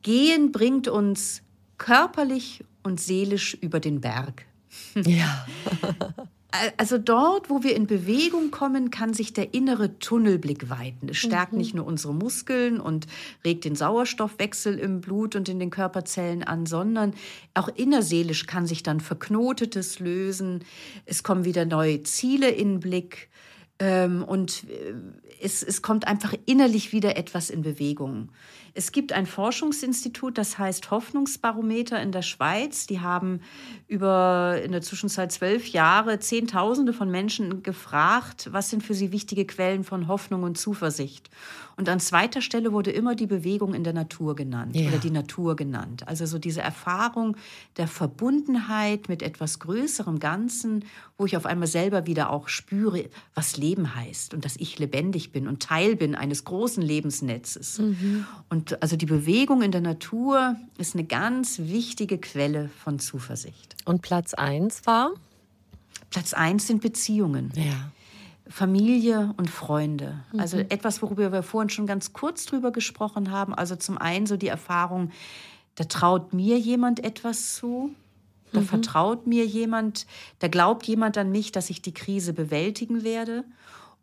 [0.02, 1.42] gehen bringt uns
[1.78, 4.46] körperlich und seelisch über den Berg.
[4.96, 5.46] Ja.
[6.76, 11.08] also dort, wo wir in Bewegung kommen, kann sich der innere Tunnelblick weiten.
[11.08, 11.58] Es stärkt mhm.
[11.58, 13.06] nicht nur unsere Muskeln und
[13.44, 17.14] regt den Sauerstoffwechsel im Blut und in den Körperzellen an, sondern
[17.54, 20.64] auch innerseelisch kann sich dann Verknotetes lösen.
[21.06, 23.28] Es kommen wieder neue Ziele in den Blick.
[23.80, 24.94] Ähm, und äh,
[25.40, 28.30] es, es kommt einfach innerlich wieder etwas in Bewegung.
[28.76, 32.88] Es gibt ein Forschungsinstitut, das heißt Hoffnungsbarometer in der Schweiz.
[32.88, 33.40] Die haben
[33.86, 39.46] über in der Zwischenzeit zwölf Jahre Zehntausende von Menschen gefragt, was sind für sie wichtige
[39.46, 41.30] Quellen von Hoffnung und Zuversicht.
[41.76, 44.88] Und an zweiter Stelle wurde immer die Bewegung in der Natur genannt ja.
[44.88, 46.06] oder die Natur genannt.
[46.06, 47.36] Also so diese Erfahrung
[47.76, 50.84] der Verbundenheit mit etwas größerem Ganzen,
[51.18, 55.32] wo ich auf einmal selber wieder auch spüre, was Leben heißt und dass ich lebendig
[55.32, 57.78] bin und Teil bin eines großen Lebensnetzes.
[57.78, 58.26] Mhm.
[58.48, 63.76] Und also die Bewegung in der Natur ist eine ganz wichtige Quelle von Zuversicht.
[63.84, 65.12] Und Platz eins war?
[66.10, 67.52] Platz eins sind Beziehungen.
[67.56, 67.90] Ja.
[68.48, 70.20] Familie und Freunde.
[70.32, 70.40] Mhm.
[70.40, 73.54] Also etwas, worüber wir vorhin schon ganz kurz drüber gesprochen haben.
[73.54, 75.10] Also zum einen so die Erfahrung,
[75.76, 77.94] da traut mir jemand etwas zu.
[78.52, 78.66] Da mhm.
[78.66, 80.06] vertraut mir jemand,
[80.38, 83.44] da glaubt jemand an mich, dass ich die Krise bewältigen werde.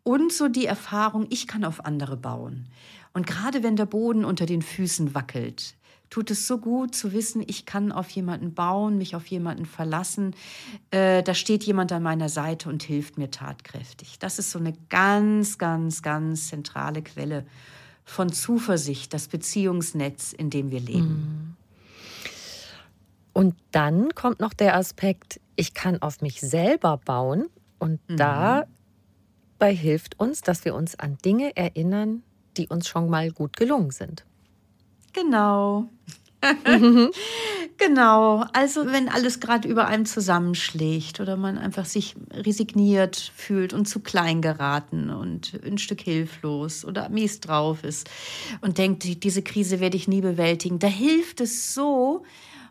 [0.02, 2.66] Und so die Erfahrung, ich kann auf andere bauen.
[3.14, 5.74] Und gerade wenn der Boden unter den Füßen wackelt,
[6.12, 10.34] tut es so gut zu wissen, ich kann auf jemanden bauen, mich auf jemanden verlassen.
[10.90, 14.18] Äh, da steht jemand an meiner Seite und hilft mir tatkräftig.
[14.18, 17.46] Das ist so eine ganz, ganz, ganz zentrale Quelle
[18.04, 21.08] von Zuversicht, das Beziehungsnetz, in dem wir leben.
[21.08, 21.56] Mhm.
[23.32, 27.46] Und dann kommt noch der Aspekt, ich kann auf mich selber bauen
[27.78, 28.18] und mhm.
[28.18, 32.22] dabei hilft uns, dass wir uns an Dinge erinnern,
[32.58, 34.26] die uns schon mal gut gelungen sind.
[35.12, 35.88] Genau.
[37.78, 38.44] genau.
[38.52, 44.00] Also wenn alles gerade über einem zusammenschlägt oder man einfach sich resigniert fühlt und zu
[44.00, 48.10] klein geraten und ein Stück hilflos oder mies drauf ist
[48.60, 52.24] und denkt, diese Krise werde ich nie bewältigen, da hilft es so,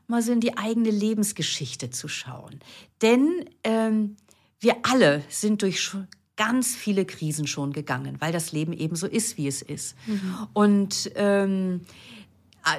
[0.08, 2.60] mal so in die eigene Lebensgeschichte zu schauen.
[3.02, 4.18] Denn ähm,
[4.60, 5.96] wir alle sind durch
[6.36, 9.96] ganz viele Krisen schon gegangen, weil das Leben eben so ist, wie es ist.
[10.08, 10.48] Mhm.
[10.54, 11.82] Und ähm,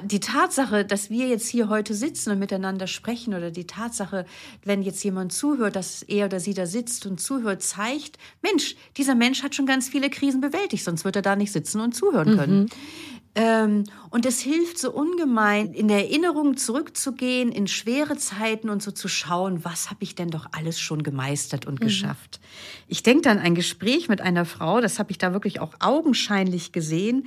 [0.03, 4.25] die Tatsache, dass wir jetzt hier heute sitzen und miteinander sprechen oder die Tatsache,
[4.63, 9.15] wenn jetzt jemand zuhört, dass er oder sie da sitzt und zuhört, zeigt, Mensch, dieser
[9.15, 12.37] Mensch hat schon ganz viele Krisen bewältigt, sonst wird er da nicht sitzen und zuhören
[12.37, 12.59] können.
[12.61, 12.69] Mhm.
[13.35, 18.91] Ähm, und es hilft so ungemein, in der Erinnerung zurückzugehen, in schwere Zeiten und so
[18.91, 21.85] zu schauen, was habe ich denn doch alles schon gemeistert und mhm.
[21.85, 22.39] geschafft.
[22.87, 26.71] Ich denke dann ein Gespräch mit einer Frau, das habe ich da wirklich auch augenscheinlich
[26.71, 27.25] gesehen,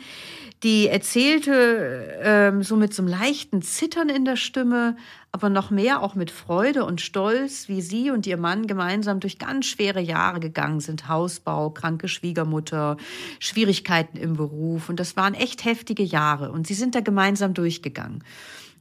[0.62, 4.96] die erzählte ähm, so mit so einem leichten Zittern in der Stimme,
[5.36, 9.38] aber noch mehr auch mit Freude und Stolz, wie sie und ihr Mann gemeinsam durch
[9.38, 11.10] ganz schwere Jahre gegangen sind.
[11.10, 12.96] Hausbau, kranke Schwiegermutter,
[13.38, 14.88] Schwierigkeiten im Beruf.
[14.88, 16.52] Und das waren echt heftige Jahre.
[16.52, 18.24] Und sie sind da gemeinsam durchgegangen.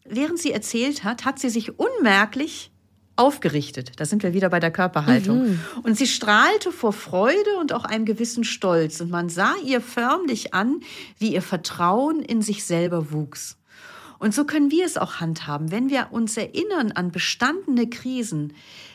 [0.06, 2.72] Während sie erzählt hat, hat sie sich unmerklich
[3.18, 3.92] aufgerichtet.
[3.98, 5.50] Da sind wir wieder bei der Körperhaltung.
[5.50, 5.60] Mhm.
[5.84, 9.02] Und sie strahlte vor Freude und auch einem gewissen Stolz.
[9.02, 10.80] Und man sah ihr förmlich an,
[11.20, 13.58] wie ihr Vertrauen in sich selber wuchs.
[14.20, 15.72] Und so können wir es auch handhaben.
[15.72, 18.54] Wenn wir uns erinnern an bestandene Krisen,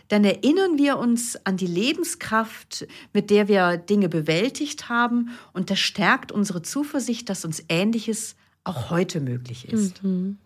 [0.08, 5.30] dann erinnern wir uns an die Lebenskraft, mit der wir Dinge bewältigt haben.
[5.52, 10.02] Und das stärkt unsere Zuversicht, dass uns Ähnliches auch heute möglich ist.
[10.02, 10.38] Mhm.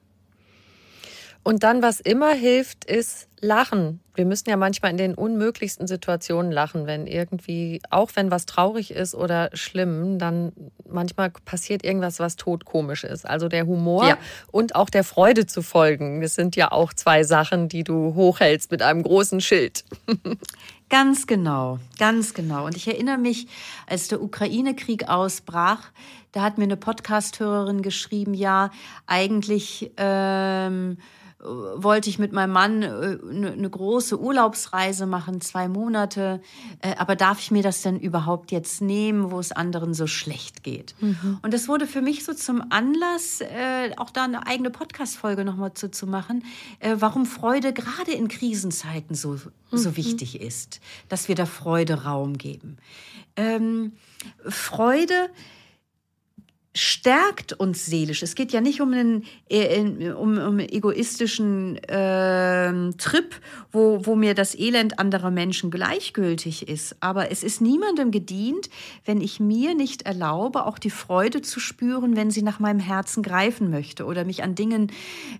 [1.44, 4.00] Und dann, was immer hilft, ist Lachen.
[4.14, 8.90] Wir müssen ja manchmal in den unmöglichsten Situationen lachen, wenn irgendwie, auch wenn was traurig
[8.92, 10.52] ist oder schlimm, dann
[10.88, 13.28] manchmal passiert irgendwas, was totkomisch ist.
[13.28, 14.18] Also der Humor ja.
[14.50, 16.22] und auch der Freude zu folgen.
[16.22, 19.84] Das sind ja auch zwei Sachen, die du hochhältst mit einem großen Schild.
[20.90, 22.66] Ganz genau, ganz genau.
[22.66, 23.48] Und ich erinnere mich,
[23.86, 25.80] als der Ukraine-Krieg ausbrach,
[26.30, 28.70] da hat mir eine Podcast-Hörerin geschrieben, ja,
[29.06, 30.98] eigentlich ähm,
[31.40, 36.40] wollte ich mit meinem Mann eine äh, ne große Urlaubsreise machen, zwei Monate.
[36.80, 40.62] Äh, aber darf ich mir das denn überhaupt jetzt nehmen, wo es anderen so schlecht
[40.62, 40.94] geht?
[41.00, 41.38] Mhm.
[41.42, 45.74] Und das wurde für mich so zum Anlass, äh, auch da eine eigene Podcast-Folge nochmal
[45.74, 46.44] zu, zu machen,
[46.96, 49.36] warum Freude gerade in Krisenzeiten so,
[49.70, 49.96] so mhm.
[49.96, 52.78] wichtig ist, dass wir der Freude Raum geben.
[53.36, 53.92] Ähm,
[54.48, 55.30] Freude
[56.74, 58.22] stärkt uns seelisch.
[58.24, 64.34] Es geht ja nicht um einen äh, um, um egoistischen äh, Trip, wo, wo mir
[64.34, 66.96] das Elend anderer Menschen gleichgültig ist.
[66.98, 68.70] Aber es ist niemandem gedient,
[69.04, 73.22] wenn ich mir nicht erlaube, auch die Freude zu spüren, wenn sie nach meinem Herzen
[73.22, 74.90] greifen möchte oder mich an Dingen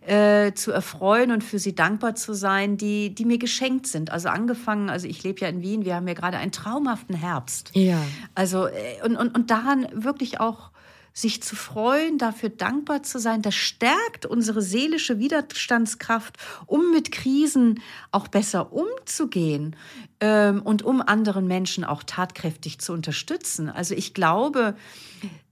[0.06, 4.12] äh, zu erfreuen und für sie dankbar zu sein, die, die mir geschenkt sind.
[4.12, 7.72] Also angefangen, also ich lebe ja in Wien, wir haben ja gerade einen traumhaften Herbst.
[7.74, 8.00] Ja.
[8.36, 10.70] Also äh, und, und, und daran wirklich auch
[11.16, 17.80] sich zu freuen, dafür dankbar zu sein, das stärkt unsere seelische Widerstandskraft, um mit Krisen
[18.10, 19.76] auch besser umzugehen
[20.18, 23.70] ähm, und um anderen Menschen auch tatkräftig zu unterstützen.
[23.70, 24.74] Also ich glaube,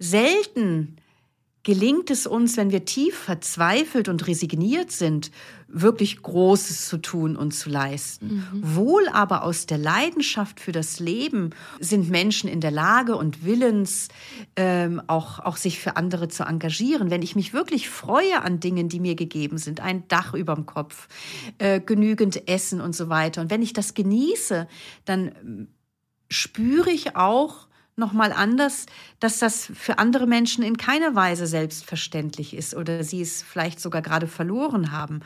[0.01, 0.97] selten
[1.65, 5.31] gelingt es uns, wenn wir tief verzweifelt und resigniert sind,
[5.69, 8.45] wirklich Großes zu tun und zu leisten.
[8.53, 8.77] Mhm.
[8.77, 11.51] Wohl aber aus der Leidenschaft für das Leben
[11.81, 14.09] sind Menschen in der Lage und willens,
[14.57, 17.11] ähm, auch, auch sich für andere zu engagieren.
[17.11, 20.67] Wenn ich mich wirklich freue an Dingen, die mir gegeben sind, ein Dach über dem
[20.67, 21.09] Kopf,
[21.59, 24.67] äh, genügend Essen und so weiter, und wenn ich das genieße,
[25.05, 25.69] dann ähm,
[26.29, 28.87] spüre ich auch, nochmal anders,
[29.21, 34.03] dass das für andere Menschen in keiner Weise selbstverständlich ist oder sie es vielleicht sogar
[34.03, 35.21] gerade verloren haben.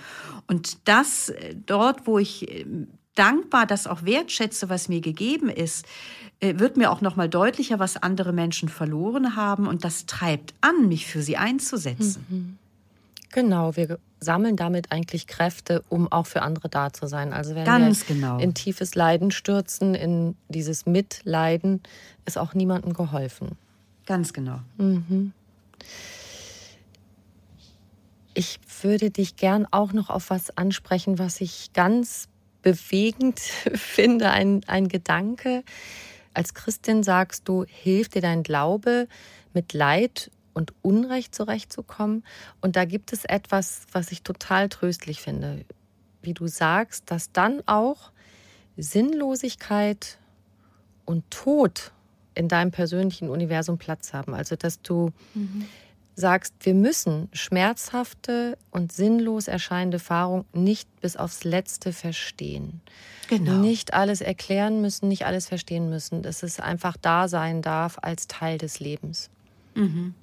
[0.47, 2.67] Und das äh, dort, wo ich äh,
[3.15, 5.87] dankbar das auch wertschätze, was mir gegeben ist,
[6.41, 9.67] äh, wird mir auch nochmal deutlicher, was andere Menschen verloren haben.
[9.67, 12.27] Und das treibt an, mich für sie einzusetzen.
[12.29, 12.59] Mhm.
[13.33, 17.33] Genau, wir sammeln damit eigentlich Kräfte, um auch für andere da zu sein.
[17.33, 18.39] Also wenn Ganz wir genau.
[18.39, 21.83] in tiefes Leiden stürzen, in dieses Mitleiden,
[22.25, 23.53] ist auch niemandem geholfen.
[24.07, 24.61] Ganz genau.
[24.79, 25.33] Mhm.
[28.35, 32.29] Ich würde dich gern auch noch auf was ansprechen, was ich ganz
[32.63, 33.41] bewegend
[33.75, 35.63] finde, ein, ein Gedanke.
[36.35, 39.09] Als Christin sagst du, hilft dir dein Glaube,
[39.55, 42.25] mit Leid und Unrecht zurechtzukommen.
[42.63, 45.67] Und da gibt es etwas, was ich total tröstlich finde.
[46.23, 48.11] Wie du sagst, dass dann auch
[48.79, 50.17] Sinnlosigkeit
[51.05, 51.93] und Tod
[52.35, 54.35] in deinem persönlichen Universum Platz haben.
[54.35, 55.67] Also dass du mhm.
[56.15, 62.81] sagst, wir müssen schmerzhafte und sinnlos erscheinende Erfahrungen nicht bis aufs Letzte verstehen.
[63.29, 63.59] Genau.
[63.59, 68.27] Nicht alles erklären müssen, nicht alles verstehen müssen, dass es einfach da sein darf als
[68.27, 69.29] Teil des Lebens.
[69.75, 70.15] Mhm.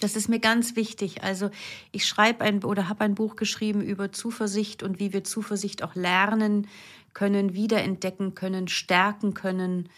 [0.00, 1.22] Das ist mir ganz wichtig.
[1.22, 1.50] Also
[1.90, 5.94] ich schreibe ein oder habe ein Buch geschrieben über Zuversicht und wie wir Zuversicht auch
[5.94, 6.68] lernen
[7.14, 9.88] können, wiederentdecken können, stärken können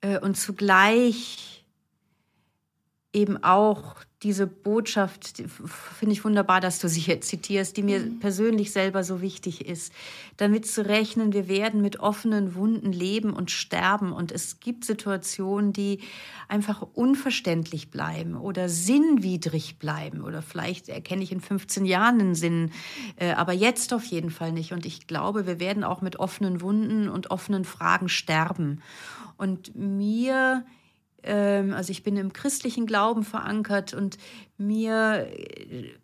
[0.00, 1.64] äh, und zugleich
[3.12, 5.44] eben auch diese Botschaft,
[5.96, 8.18] finde ich wunderbar, dass du sie jetzt zitierst, die mir mhm.
[8.18, 9.92] persönlich selber so wichtig ist.
[10.36, 14.12] Damit zu rechnen, wir werden mit offenen Wunden leben und sterben.
[14.12, 16.00] Und es gibt Situationen, die
[16.48, 20.22] einfach unverständlich bleiben oder sinnwidrig bleiben.
[20.22, 22.72] Oder vielleicht erkenne ich in 15 Jahren einen Sinn,
[23.16, 24.72] äh, aber jetzt auf jeden Fall nicht.
[24.72, 28.82] Und ich glaube, wir werden auch mit offenen Wunden und offenen Fragen sterben.
[29.36, 30.64] Und mir
[31.24, 34.18] also ich bin im christlichen Glauben verankert und
[34.56, 35.28] mir,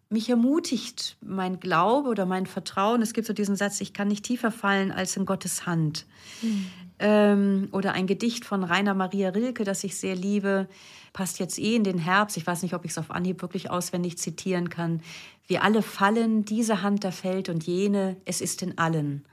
[0.08, 3.00] mich ermutigt mein Glaube oder mein Vertrauen.
[3.00, 6.06] Es gibt so diesen Satz, ich kann nicht tiefer fallen als in Gottes Hand.
[6.42, 6.66] Mhm.
[6.98, 10.68] Ähm, oder ein Gedicht von Rainer Maria Rilke, das ich sehr liebe,
[11.12, 12.36] passt jetzt eh in den Herbst.
[12.36, 15.00] Ich weiß nicht, ob ich es auf Anhieb wirklich auswendig zitieren kann.
[15.46, 19.24] Wir alle fallen, diese Hand da fällt und jene, es ist in allen.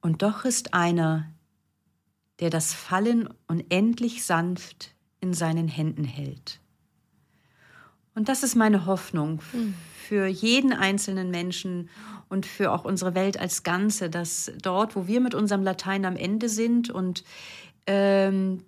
[0.00, 1.26] Und doch ist einer,
[2.42, 6.58] der das Fallen unendlich sanft in seinen Händen hält.
[8.16, 9.74] Und das ist meine Hoffnung hm.
[10.08, 11.88] für jeden einzelnen Menschen
[12.28, 16.16] und für auch unsere Welt als Ganze, dass dort, wo wir mit unserem Latein am
[16.16, 17.22] Ende sind und
[17.86, 18.64] ähm,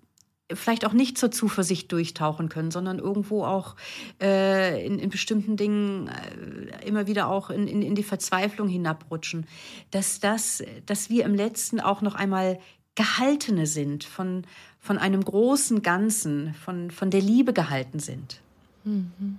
[0.53, 3.75] vielleicht auch nicht zur Zuversicht durchtauchen können, sondern irgendwo auch
[4.23, 9.47] äh, in, in, bestimmten Dingen äh, immer wieder auch in, in, in die Verzweiflung hinabrutschen,
[9.91, 12.61] dass das, dass wir im Letzten auch noch einmal
[12.95, 14.45] Gehaltene sind, von,
[14.81, 18.41] von einem großen Ganzen, von, von der Liebe gehalten sind.
[18.85, 19.39] Mhm.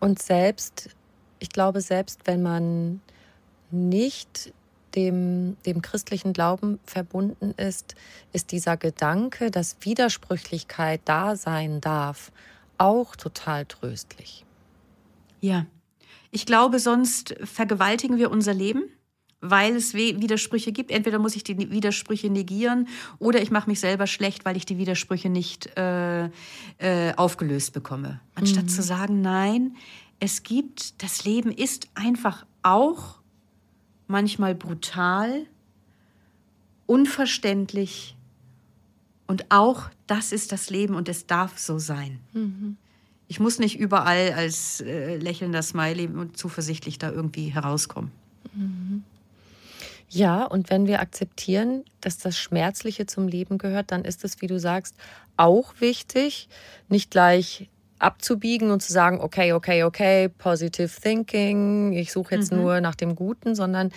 [0.00, 0.90] Und selbst,
[1.38, 3.00] ich glaube, selbst wenn man
[3.70, 4.52] nicht
[4.94, 7.94] dem, dem christlichen Glauben verbunden ist,
[8.32, 12.32] ist dieser Gedanke, dass Widersprüchlichkeit da sein darf,
[12.78, 14.44] auch total tröstlich.
[15.40, 15.66] Ja,
[16.30, 18.84] ich glaube, sonst vergewaltigen wir unser Leben
[19.40, 20.90] weil es Widersprüche gibt.
[20.90, 24.78] Entweder muss ich die Widersprüche negieren oder ich mache mich selber schlecht, weil ich die
[24.78, 26.26] Widersprüche nicht äh,
[26.78, 28.20] äh, aufgelöst bekomme.
[28.34, 28.68] Anstatt mhm.
[28.68, 29.76] zu sagen, nein,
[30.20, 33.20] es gibt, das Leben ist einfach auch
[34.08, 35.46] manchmal brutal,
[36.86, 38.16] unverständlich
[39.26, 42.18] und auch das ist das Leben und es darf so sein.
[42.32, 42.76] Mhm.
[43.28, 48.10] Ich muss nicht überall als äh, lächelnder Smiley und zuversichtlich da irgendwie herauskommen.
[48.54, 49.04] Mhm.
[50.10, 54.46] Ja, und wenn wir akzeptieren, dass das Schmerzliche zum Leben gehört, dann ist es, wie
[54.46, 54.96] du sagst,
[55.36, 56.48] auch wichtig,
[56.88, 62.58] nicht gleich abzubiegen und zu sagen, okay, okay, okay, positive thinking, ich suche jetzt mhm.
[62.58, 63.90] nur nach dem Guten, sondern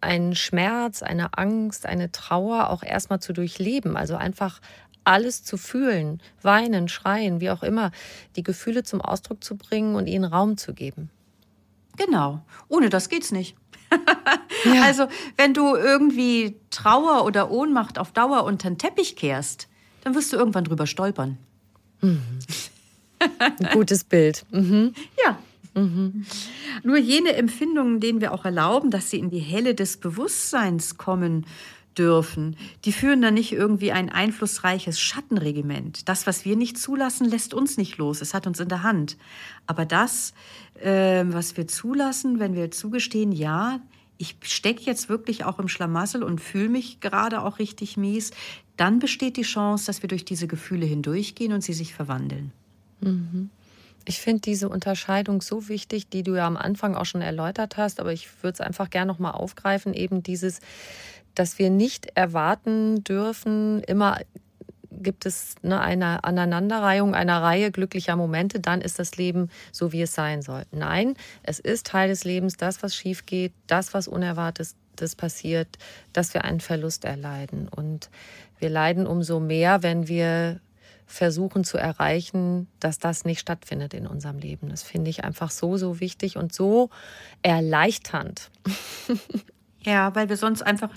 [0.00, 3.96] einen Schmerz, eine Angst, eine Trauer auch erstmal zu durchleben.
[3.96, 4.60] Also einfach
[5.04, 7.90] alles zu fühlen, weinen, schreien, wie auch immer,
[8.36, 11.10] die Gefühle zum Ausdruck zu bringen und ihnen Raum zu geben.
[11.96, 12.42] Genau.
[12.68, 13.56] Ohne das geht's nicht.
[14.64, 14.82] Ja.
[14.82, 19.68] Also, wenn du irgendwie Trauer oder Ohnmacht auf Dauer unter den Teppich kehrst,
[20.02, 21.38] dann wirst du irgendwann drüber stolpern.
[22.00, 22.20] Mhm.
[23.38, 24.44] Ein gutes Bild.
[24.50, 24.94] Mhm.
[25.24, 25.38] Ja.
[25.74, 26.26] Mhm.
[26.82, 31.46] Nur jene Empfindungen, denen wir auch erlauben, dass sie in die Helle des Bewusstseins kommen
[31.98, 36.08] dürfen, die führen dann nicht irgendwie ein einflussreiches Schattenregiment.
[36.08, 38.20] Das, was wir nicht zulassen, lässt uns nicht los.
[38.20, 39.16] Es hat uns in der Hand.
[39.66, 40.34] Aber das,
[40.80, 43.80] äh, was wir zulassen, wenn wir zugestehen, ja,
[44.18, 48.30] ich stecke jetzt wirklich auch im Schlamassel und fühle mich gerade auch richtig mies,
[48.76, 52.52] dann besteht die Chance, dass wir durch diese Gefühle hindurchgehen und sie sich verwandeln.
[53.00, 53.50] Mhm.
[54.04, 58.00] Ich finde diese Unterscheidung so wichtig, die du ja am Anfang auch schon erläutert hast,
[58.00, 60.60] aber ich würde es einfach gerne nochmal aufgreifen, eben dieses,
[61.34, 64.18] dass wir nicht erwarten dürfen, immer
[65.02, 70.02] gibt es ne, eine Aneinanderreihung einer Reihe glücklicher Momente, dann ist das Leben so, wie
[70.02, 70.64] es sein soll.
[70.70, 74.76] Nein, es ist Teil des Lebens, das, was schief geht, das, was Unerwartetes
[75.16, 75.78] passiert,
[76.12, 77.68] dass wir einen Verlust erleiden.
[77.68, 78.10] Und
[78.58, 80.60] wir leiden umso mehr, wenn wir
[81.06, 84.70] versuchen zu erreichen, dass das nicht stattfindet in unserem Leben.
[84.70, 86.88] Das finde ich einfach so, so wichtig und so
[87.42, 88.50] erleichternd.
[89.84, 90.90] Ja, weil wir sonst einfach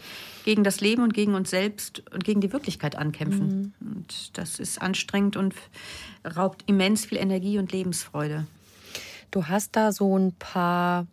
[0.43, 3.73] gegen das Leben und gegen uns selbst und gegen die Wirklichkeit ankämpfen.
[3.79, 3.95] Mhm.
[3.95, 5.55] Und das ist anstrengend und
[6.35, 8.45] raubt immens viel Energie und Lebensfreude.
[9.31, 11.07] Du hast da so ein paar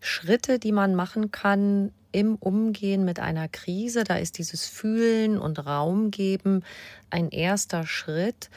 [0.00, 4.04] Schritte, die man machen kann im Umgehen mit einer Krise.
[4.04, 6.64] Da ist dieses Fühlen und Raum geben
[7.10, 8.50] ein erster Schritt.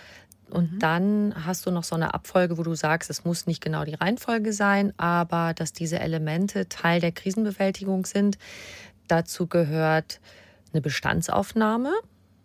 [0.54, 0.80] Und mhm.
[0.80, 3.95] dann hast du noch so eine Abfolge, wo du sagst, es muss nicht genau die
[3.95, 8.38] Reihenfolge sein, aber dass diese Elemente Teil der Krisenbewältigung sind.
[9.08, 10.20] Dazu gehört
[10.72, 11.91] eine Bestandsaufnahme,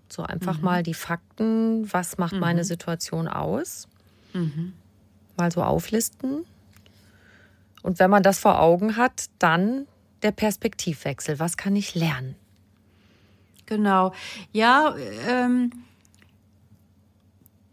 [0.09, 0.65] so einfach mhm.
[0.65, 2.41] mal die Fakten, was macht mhm.
[2.41, 3.89] meine Situation aus,
[4.33, 4.73] mhm.
[5.37, 6.47] mal so auflisten.
[7.83, 9.87] Und wenn man das vor Augen hat, dann
[10.23, 11.39] der Perspektivwechsel.
[11.39, 12.37] Was kann ich lernen?
[13.67, 14.15] Genau.
[14.53, 14.95] Ja,
[15.29, 15.73] ähm,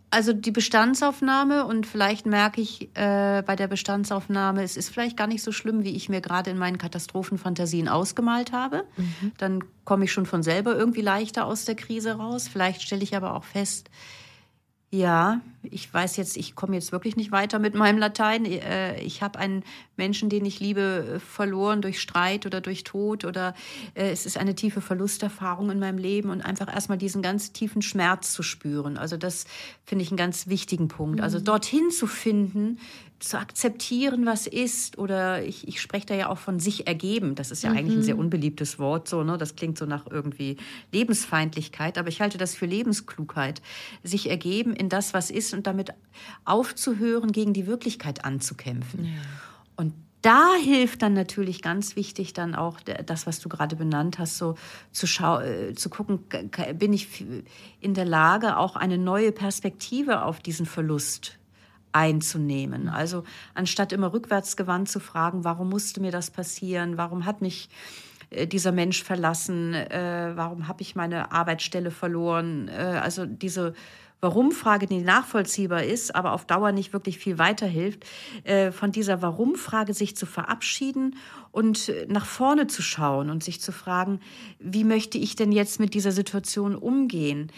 [0.09, 5.27] also die Bestandsaufnahme und vielleicht merke ich äh, bei der Bestandsaufnahme, es ist vielleicht gar
[5.27, 8.85] nicht so schlimm, wie ich mir gerade in meinen Katastrophenfantasien ausgemalt habe.
[8.97, 9.31] Mhm.
[9.37, 12.47] Dann komme ich schon von selber irgendwie leichter aus der Krise raus.
[12.47, 13.89] Vielleicht stelle ich aber auch fest,
[14.91, 18.45] ja, ich weiß jetzt, ich komme jetzt wirklich nicht weiter mit meinem Latein.
[18.45, 19.63] Äh, ich habe einen
[19.97, 23.53] Menschen, den ich liebe, verloren durch Streit oder durch Tod oder
[23.93, 27.81] äh, es ist eine tiefe Verlusterfahrung in meinem Leben und einfach erstmal diesen ganz tiefen
[27.81, 28.97] Schmerz zu spüren.
[28.97, 29.45] Also das
[29.85, 31.21] finde ich einen ganz wichtigen Punkt.
[31.21, 31.45] Also mhm.
[31.45, 32.79] dorthin zu finden,
[33.19, 34.97] zu akzeptieren, was ist.
[34.97, 37.35] Oder ich, ich spreche da ja auch von sich ergeben.
[37.35, 37.77] Das ist ja mhm.
[37.77, 39.07] eigentlich ein sehr unbeliebtes Wort.
[39.07, 39.37] So, ne?
[39.37, 40.57] Das klingt so nach irgendwie
[40.91, 41.97] Lebensfeindlichkeit.
[41.97, 43.61] Aber ich halte das für Lebensklugheit.
[44.03, 45.91] Sich ergeben in das, was ist und damit
[46.43, 49.05] aufzuhören, gegen die Wirklichkeit anzukämpfen.
[49.05, 49.11] Ja.
[49.75, 49.93] Und
[50.25, 54.55] da hilft dann natürlich ganz wichtig dann auch das, was du gerade benannt hast, so
[54.91, 56.23] zu, schau äh, zu gucken,
[56.73, 57.23] bin ich
[57.79, 61.37] in der Lage, auch eine neue Perspektive auf diesen Verlust
[61.91, 62.89] einzunehmen.
[62.89, 63.23] Also
[63.53, 67.69] anstatt immer rückwärtsgewandt zu fragen, warum musste mir das passieren, warum hat mich
[68.31, 73.75] äh, dieser Mensch verlassen, äh, warum habe ich meine Arbeitsstelle verloren, also diese
[74.25, 78.03] Warum-Frage, die nachvollziehbar ist, aber auf Dauer nicht wirklich viel weiterhilft,
[78.43, 81.15] äh, von dieser Warum-Frage sich zu verabschieden
[81.51, 84.19] und nach vorne zu schauen und sich zu fragen,
[84.59, 87.51] wie möchte ich denn jetzt mit dieser Situation umgehen?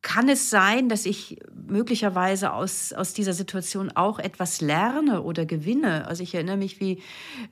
[0.00, 6.06] kann es sein, dass ich möglicherweise aus, aus dieser Situation auch etwas lerne oder gewinne?
[6.06, 7.02] Also ich erinnere mich, wie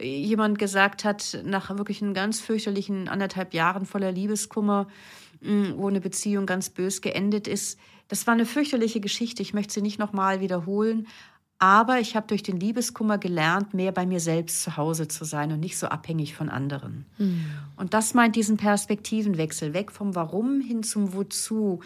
[0.00, 4.86] jemand gesagt hat, nach wirklich einem ganz fürchterlichen anderthalb Jahren voller Liebeskummer,
[5.42, 7.78] hm, wo eine Beziehung ganz bös geendet ist.
[8.08, 9.42] Das war eine fürchterliche Geschichte.
[9.42, 11.06] Ich möchte sie nicht nochmal wiederholen.
[11.58, 15.52] Aber ich habe durch den Liebeskummer gelernt, mehr bei mir selbst zu Hause zu sein
[15.52, 17.06] und nicht so abhängig von anderen.
[17.16, 17.46] Mhm.
[17.76, 21.80] Und das meint diesen Perspektivenwechsel, weg vom Warum hin zum Wozu.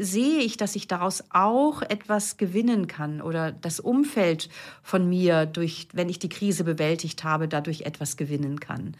[0.00, 4.50] sehe ich, dass ich daraus auch etwas gewinnen kann oder das Umfeld
[4.82, 8.96] von mir, durch, wenn ich die Krise bewältigt habe, dadurch etwas gewinnen kann.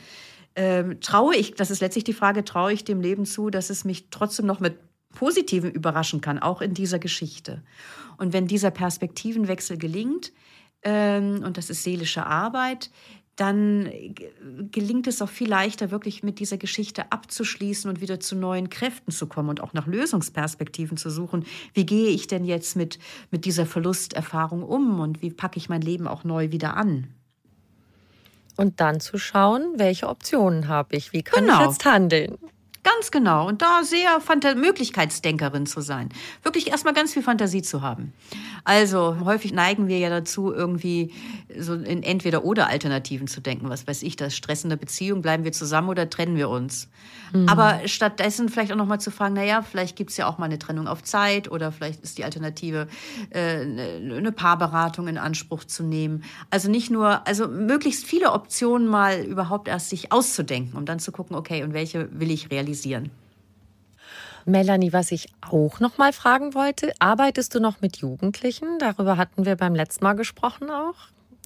[0.57, 3.85] Ähm, traue ich, das ist letztlich die Frage, traue ich dem Leben zu, dass es
[3.85, 4.79] mich trotzdem noch mit
[5.15, 7.63] Positiven überraschen kann, auch in dieser Geschichte.
[8.17, 10.33] Und wenn dieser Perspektivenwechsel gelingt,
[10.83, 12.91] ähm, und das ist seelische Arbeit,
[13.41, 13.91] dann
[14.71, 19.13] gelingt es auch viel leichter, wirklich mit dieser Geschichte abzuschließen und wieder zu neuen Kräften
[19.13, 21.47] zu kommen und auch nach Lösungsperspektiven zu suchen.
[21.73, 22.99] Wie gehe ich denn jetzt mit,
[23.31, 27.15] mit dieser Verlusterfahrung um und wie packe ich mein Leben auch neu wieder an?
[28.59, 31.63] Und dann zu schauen, welche Optionen habe ich, wie kann genau.
[31.63, 32.37] ich jetzt handeln.
[32.83, 33.47] Ganz genau.
[33.47, 36.09] Und da sehr Fanta Möglichkeitsdenkerin zu sein.
[36.43, 38.15] Wirklich erstmal ganz viel Fantasie zu haben.
[38.65, 41.13] Also häufig neigen wir ja dazu, irgendwie
[41.59, 43.69] so in Entweder-Oder-Alternativen zu denken.
[43.69, 46.89] Was weiß ich, das Stress in der Beziehung, bleiben wir zusammen oder trennen wir uns?
[47.33, 47.49] Mhm.
[47.49, 50.59] Aber stattdessen vielleicht auch nochmal zu fragen, naja, vielleicht gibt es ja auch mal eine
[50.59, 52.89] Trennung auf Zeit oder vielleicht ist die Alternative,
[53.31, 56.25] äh, eine Paarberatung in Anspruch zu nehmen.
[56.49, 61.13] Also nicht nur, also möglichst viele Optionen mal überhaupt erst sich auszudenken, um dann zu
[61.13, 62.71] gucken, okay, und welche will ich realisieren?
[62.81, 63.11] Realisieren.
[64.47, 68.79] Melanie, was ich auch noch mal fragen wollte, arbeitest du noch mit Jugendlichen?
[68.79, 70.97] Darüber hatten wir beim letzten Mal gesprochen auch.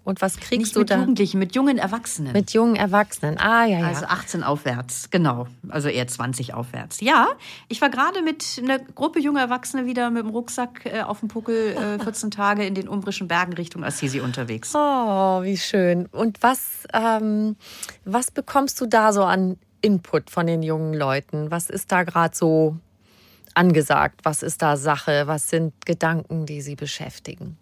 [0.04, 0.98] Und was kriegst Nicht du mit da?
[0.98, 2.34] Jugendlichen, mit jungen Erwachsenen.
[2.34, 3.38] Mit jungen Erwachsenen.
[3.38, 3.86] Ah, ja, ja.
[3.86, 5.46] Also 18 aufwärts, genau.
[5.70, 7.00] Also eher 20 aufwärts.
[7.00, 7.28] Ja,
[7.68, 11.28] ich war gerade mit einer Gruppe junger Erwachsene wieder mit dem Rucksack äh, auf dem
[11.28, 14.72] Puckel äh, 14 Tage in den umbrischen Bergen Richtung Assisi unterwegs.
[14.74, 16.04] Oh, wie schön.
[16.12, 17.56] Und was, ähm,
[18.04, 21.50] was bekommst du da so an Input von den jungen Leuten?
[21.50, 22.76] Was ist da gerade so
[23.52, 24.20] angesagt?
[24.24, 25.26] Was ist da Sache?
[25.26, 27.58] Was sind Gedanken, die sie beschäftigen?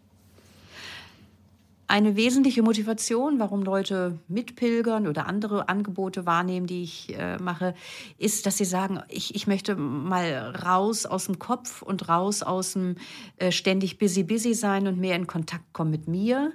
[1.89, 7.75] Eine wesentliche Motivation, warum Leute mitpilgern oder andere Angebote wahrnehmen, die ich äh, mache,
[8.17, 12.73] ist, dass sie sagen, ich, ich möchte mal raus aus dem Kopf und raus aus
[12.73, 12.95] dem
[13.37, 16.53] äh, ständig busy, busy sein und mehr in Kontakt kommen mit mir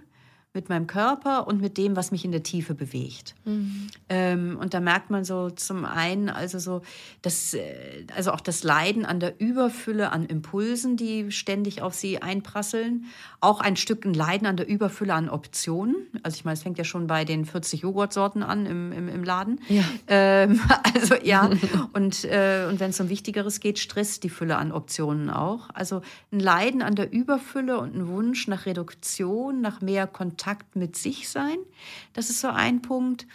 [0.54, 3.36] mit meinem Körper und mit dem, was mich in der Tiefe bewegt.
[3.46, 3.88] Mhm.
[4.10, 6.82] Ähm, und da merkt man so zum einen, also so,
[7.22, 12.22] das, äh, also auch das Leiden an der Überfülle an Impulsen, die ständig auf sie
[12.24, 13.06] einprasseln.
[13.40, 15.96] Auch ein Stück ein Leiden an der Überfülle an Optionen.
[16.24, 19.24] Also ich meine, es fängt ja schon bei den 40 Joghurtsorten an im, im, im
[19.24, 19.60] Laden.
[19.70, 19.84] Ja.
[20.08, 20.60] Ähm,
[20.96, 21.52] also ja,
[21.94, 25.70] und, äh, und wenn es um Wichtigeres geht, stresst die Fülle an Optionen auch.
[25.76, 30.76] Also ein Leiden an der Überfülle und ein Wunsch nach Reduktion, nach mehr Kontakt Kontakt
[30.76, 31.58] mit sich sein.
[32.14, 33.26] Das ist so ein Punkt.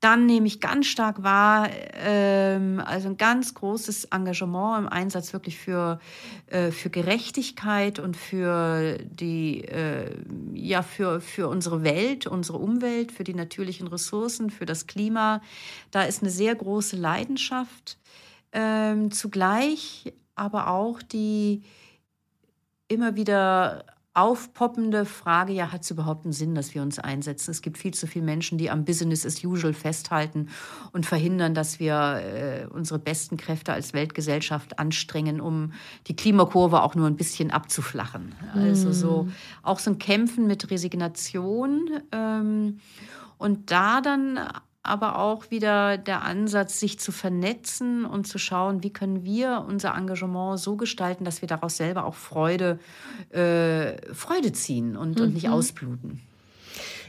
[0.00, 5.58] Dann nehme ich ganz stark wahr, ähm, also ein ganz großes Engagement im Einsatz wirklich
[5.58, 6.00] für,
[6.46, 10.14] äh, für Gerechtigkeit und für die, äh,
[10.54, 15.40] ja, für, für unsere Welt, unsere Umwelt, für die natürlichen Ressourcen, für das Klima.
[15.90, 17.98] Da ist eine sehr große Leidenschaft.
[18.52, 21.62] Ähm, zugleich aber auch die
[22.88, 23.84] immer wieder
[24.16, 27.50] aufpoppende Frage, ja, hat es überhaupt einen Sinn, dass wir uns einsetzen?
[27.50, 30.48] Es gibt viel zu viele Menschen, die am Business as usual festhalten
[30.92, 35.72] und verhindern, dass wir äh, unsere besten Kräfte als Weltgesellschaft anstrengen, um
[36.06, 38.34] die Klimakurve auch nur ein bisschen abzuflachen.
[38.54, 39.32] Also so hm.
[39.62, 42.78] auch so ein Kämpfen mit Resignation ähm,
[43.36, 44.40] und da dann
[44.86, 49.94] aber auch wieder der Ansatz, sich zu vernetzen und zu schauen, wie können wir unser
[49.94, 52.78] Engagement so gestalten, dass wir daraus selber auch Freude,
[53.30, 55.24] äh, Freude ziehen und, mhm.
[55.24, 55.52] und nicht mhm.
[55.52, 56.20] ausbluten.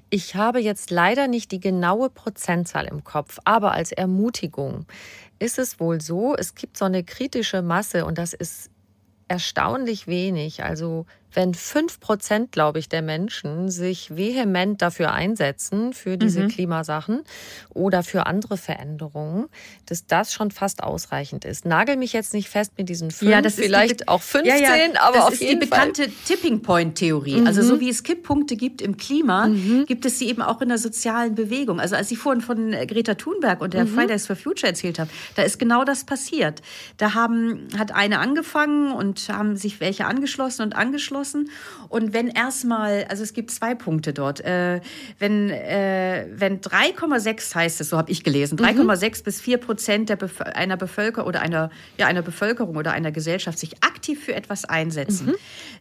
[0.10, 4.86] Ich habe jetzt leider nicht die genaue Prozentzahl im Kopf, aber als Ermutigung
[5.40, 8.72] ist es wohl so, es gibt so eine kritische Masse und das ist
[9.28, 10.64] erstaunlich wenig.
[10.64, 16.48] Also wenn fünf Prozent, glaube ich, der Menschen sich vehement dafür einsetzen, für diese mhm.
[16.50, 17.22] Klimasachen
[17.70, 19.48] oder für andere Veränderungen,
[19.86, 21.66] dass das schon fast ausreichend ist.
[21.66, 24.76] Nagel mich jetzt nicht fest mit diesen fünf, ja, das vielleicht die, auch 15, ja,
[24.76, 25.88] ja, aber auf jeden Fall.
[25.88, 27.42] Das ist die bekannte Tipping Point Theorie.
[27.42, 27.48] Mhm.
[27.48, 29.86] Also so wie es Kipppunkte gibt im Klima, mhm.
[29.86, 31.80] gibt es sie eben auch in der sozialen Bewegung.
[31.80, 33.90] Also als ich vorhin von Greta Thunberg und der mhm.
[33.90, 36.62] Fridays for Future erzählt habe, da ist genau das passiert.
[36.98, 41.50] Da haben, hat eine angefangen und haben sich welche angeschlossen und angeschlossen geschlossen.
[41.90, 44.82] Und wenn erstmal, also es gibt zwei Punkte dort, äh,
[45.20, 49.24] wenn, äh, wenn 3,6 heißt es, so habe ich gelesen, 3,6 mhm.
[49.24, 53.58] bis 4 Prozent der Bef einer Bevölkerung oder einer, ja, einer Bevölkerung oder einer Gesellschaft
[53.58, 55.36] sich aktiv für etwas einsetzen, mhm.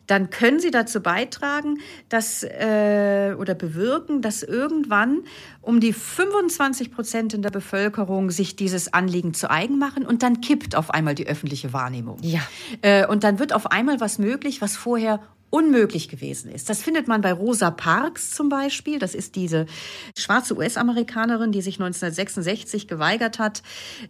[0.06, 1.78] dann können sie dazu beitragen,
[2.08, 5.22] dass äh, oder bewirken, dass irgendwann
[5.66, 10.40] um die 25 Prozent in der Bevölkerung sich dieses Anliegen zu eigen machen und dann
[10.40, 12.18] kippt auf einmal die öffentliche Wahrnehmung.
[12.22, 12.40] Ja.
[12.82, 16.68] Äh, und dann wird auf einmal was möglich, was vorher unmöglich gewesen ist.
[16.68, 18.98] Das findet man bei Rosa Parks zum Beispiel.
[18.98, 19.66] Das ist diese
[20.16, 23.62] schwarze US-Amerikanerin, die sich 1966 geweigert hat,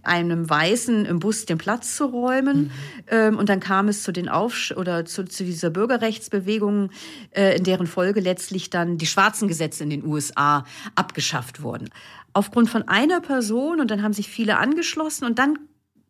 [0.03, 2.70] einem Weißen im Bus den Platz zu räumen.
[3.11, 3.37] Mhm.
[3.37, 6.91] Und dann kam es zu den Aufsch oder zu, zu dieser Bürgerrechtsbewegung,
[7.30, 10.64] äh, in deren Folge letztlich dann die schwarzen Gesetze in den USA
[10.95, 11.91] abgeschafft wurden.
[12.32, 15.59] Aufgrund von einer Person und dann haben sich viele angeschlossen und dann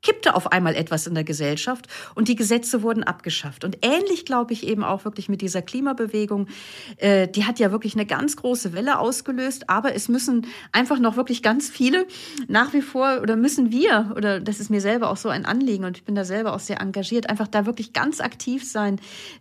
[0.02, 3.64] kippte auf einmal etwas in der Gesellschaft und die Gesetze wurden abgeschafft.
[3.64, 6.48] Und ähnlich glaube ich eben auch wirklich mit dieser Klimabewegung.
[6.98, 11.16] Äh, die hat ja wirklich eine ganz große Welle ausgelöst, aber es müssen einfach noch
[11.16, 12.06] wirklich ganz viele
[12.46, 15.84] nach wie vor oder müssen wir, oder das ist mir selber auch so ein Anliegen
[15.84, 19.00] und ich bin da selber auch sehr engagiert, einfach da wirklich ganz aktiv sein,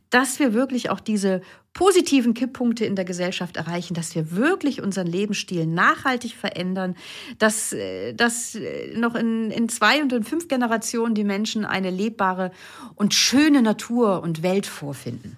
[0.10, 1.42] dass wir wirklich auch diese
[1.76, 6.96] positiven Kipppunkte in der Gesellschaft erreichen, dass wir wirklich unseren Lebensstil nachhaltig verändern,
[7.38, 11.92] dass, äh, dass äh, noch in, in zwei und in fünf Generationen die Menschen eine
[11.92, 12.52] lebbare
[12.96, 15.38] und schöne Natur und Welt vorfinden.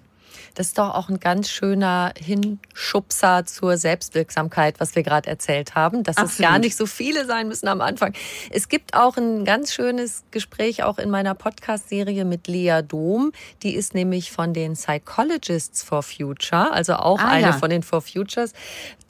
[0.57, 6.01] Das ist doch auch ein ganz schöner Hinschubser zur Selbstwirksamkeit, was wir gerade erzählt haben,
[6.01, 6.31] dass Absolut.
[6.31, 8.13] es gar nicht so viele sein müssen am Anfang.
[8.49, 13.33] Es gibt auch ein ganz schönes Gespräch auch in meiner Podcast-Serie mit Lea Dom.
[13.61, 17.53] Die ist nämlich von den Psychologists for Future, also auch ah, eine ja.
[17.53, 18.53] von den For Futures,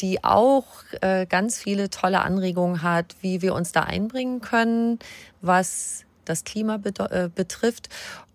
[0.02, 0.66] die auch
[1.00, 5.00] äh, ganz viele tolle Anregungen hat, wie wir uns da einbringen können,
[5.40, 7.90] was das Klima äh, betrifft.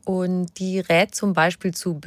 [0.05, 2.00] Und die rät zum Beispiel zu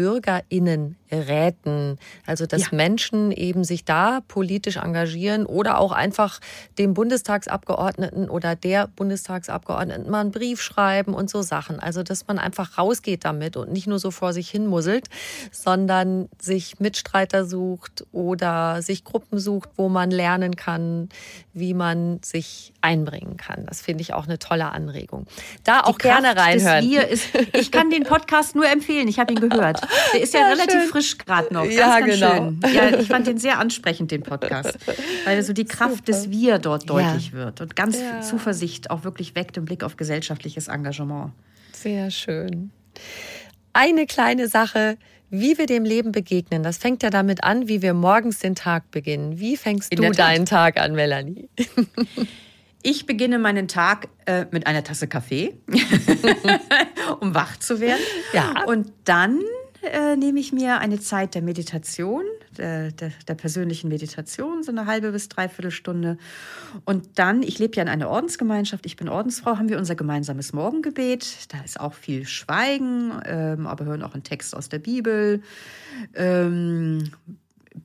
[1.16, 2.68] Bürgerinnenräten, also dass ja.
[2.72, 6.39] Menschen eben sich da politisch engagieren oder auch einfach
[6.78, 11.80] dem Bundestagsabgeordneten oder der Bundestagsabgeordneten mal einen Brief schreiben und so Sachen.
[11.80, 15.07] Also dass man einfach rausgeht damit und nicht nur so vor sich hin musselt,
[15.51, 21.09] sondern sich Mitstreiter sucht oder sich Gruppen sucht, wo man lernen kann,
[21.53, 23.66] wie man sich einbringen kann.
[23.66, 25.26] Das finde ich auch eine tolle Anregung.
[25.63, 26.86] Da auch Kraft gerne reinhören.
[26.86, 29.07] Ist, ich kann den Podcast nur empfehlen.
[29.07, 29.82] Ich habe ihn gehört.
[30.13, 30.89] Der ist ja, ja relativ schön.
[30.89, 31.64] frisch gerade noch.
[31.64, 32.34] Ganz, ja, ganz genau.
[32.34, 32.60] schön.
[32.74, 34.78] Ja, ich fand den sehr ansprechend, den Podcast.
[35.26, 36.12] Weil so die Kraft Super.
[36.12, 37.34] des Wir dort deutlich ja.
[37.34, 38.22] wird und ganz ja.
[38.22, 41.32] Zuversicht auch wirklich weckt im Blick auf gesellschaftliches Engagement.
[41.72, 42.72] Sehr schön.
[43.74, 44.97] Eine kleine Sache,
[45.30, 48.89] wie wir dem Leben begegnen, das fängt ja damit an, wie wir morgens den Tag
[48.91, 49.39] beginnen.
[49.39, 51.49] Wie fängst In du deinen Tag an, Melanie?
[52.88, 55.58] Ich beginne meinen Tag äh, mit einer Tasse Kaffee,
[57.20, 58.03] um wach zu werden.
[58.32, 58.64] Ja.
[58.68, 59.41] Und dann
[59.91, 62.23] äh, nehme ich mir eine Zeit der Meditation,
[62.57, 66.17] der, der, der, persönlichen Meditation, so eine halbe bis dreiviertel Stunde.
[66.86, 70.53] Und dann, ich lebe ja in einer Ordensgemeinschaft, ich bin Ordensfrau, haben wir unser gemeinsames
[70.53, 71.53] Morgengebet.
[71.53, 75.41] Da ist auch viel Schweigen, ähm, aber hören auch einen Text aus der Bibel.
[76.13, 77.11] Ähm,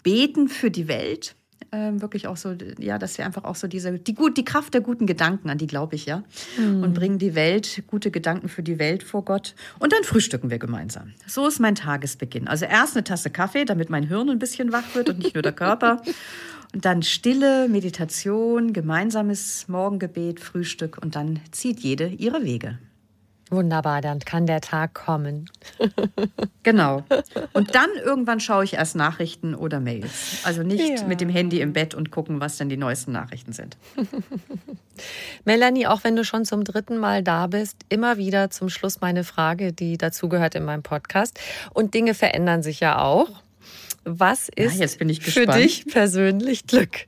[0.02, 1.34] beten für die Welt
[1.72, 4.74] ähm, wirklich auch so, ja, dass wir einfach auch so diese, die, gut, die Kraft
[4.74, 6.22] der guten Gedanken, an die glaube ich ja,
[6.58, 6.82] mhm.
[6.82, 9.54] und bringen die Welt, gute Gedanken für die Welt vor Gott.
[9.78, 11.12] Und dann frühstücken wir gemeinsam.
[11.26, 12.48] So ist mein Tagesbeginn.
[12.48, 15.42] Also erst eine Tasse Kaffee, damit mein Hirn ein bisschen wach wird und nicht nur
[15.42, 16.02] der Körper.
[16.72, 22.78] Und dann Stille, Meditation, gemeinsames Morgengebet, Frühstück und dann zieht jede ihre Wege.
[23.50, 25.50] Wunderbar, dann kann der Tag kommen.
[26.62, 27.02] genau.
[27.52, 30.38] Und dann irgendwann schaue ich erst Nachrichten oder Mails.
[30.44, 31.04] Also nicht ja.
[31.04, 33.76] mit dem Handy im Bett und gucken, was denn die neuesten Nachrichten sind.
[35.44, 39.24] Melanie, auch wenn du schon zum dritten Mal da bist, immer wieder zum Schluss meine
[39.24, 41.40] Frage, die dazugehört in meinem Podcast.
[41.74, 43.42] Und Dinge verändern sich ja auch.
[44.04, 47.06] Was ist ja, für dich persönlich Glück?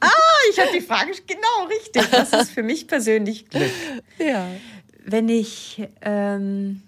[0.00, 0.08] Ah,
[0.52, 2.12] ich habe die Frage genau richtig.
[2.12, 3.70] Was ist für mich persönlich Glück?
[4.18, 4.46] Ja
[5.04, 6.82] wenn ich ähm,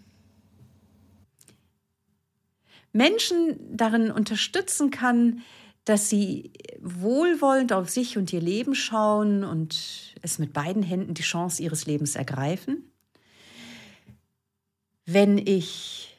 [2.93, 5.43] Menschen darin unterstützen kann,
[5.85, 11.23] dass sie wohlwollend auf sich und ihr Leben schauen und es mit beiden Händen die
[11.23, 12.91] Chance ihres Lebens ergreifen.
[15.05, 16.17] Wenn ich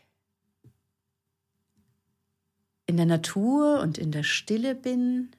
[2.86, 5.32] in der Natur und in der Stille bin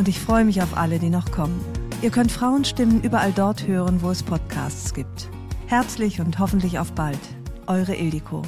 [0.00, 1.62] und ich freue mich auf alle, die noch kommen.
[2.00, 5.28] Ihr könnt Frauenstimmen überall dort hören, wo es Podcasts gibt.
[5.66, 7.20] Herzlich und hoffentlich auf bald.
[7.66, 8.40] Eure Ildiko.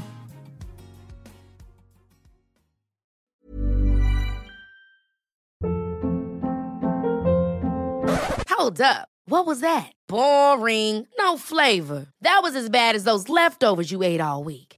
[8.58, 9.08] Hold up.
[9.26, 9.92] What was that?
[10.08, 11.06] Boring.
[11.18, 12.06] No flavor.
[12.22, 14.71] That was as bad as those leftovers you ate all week.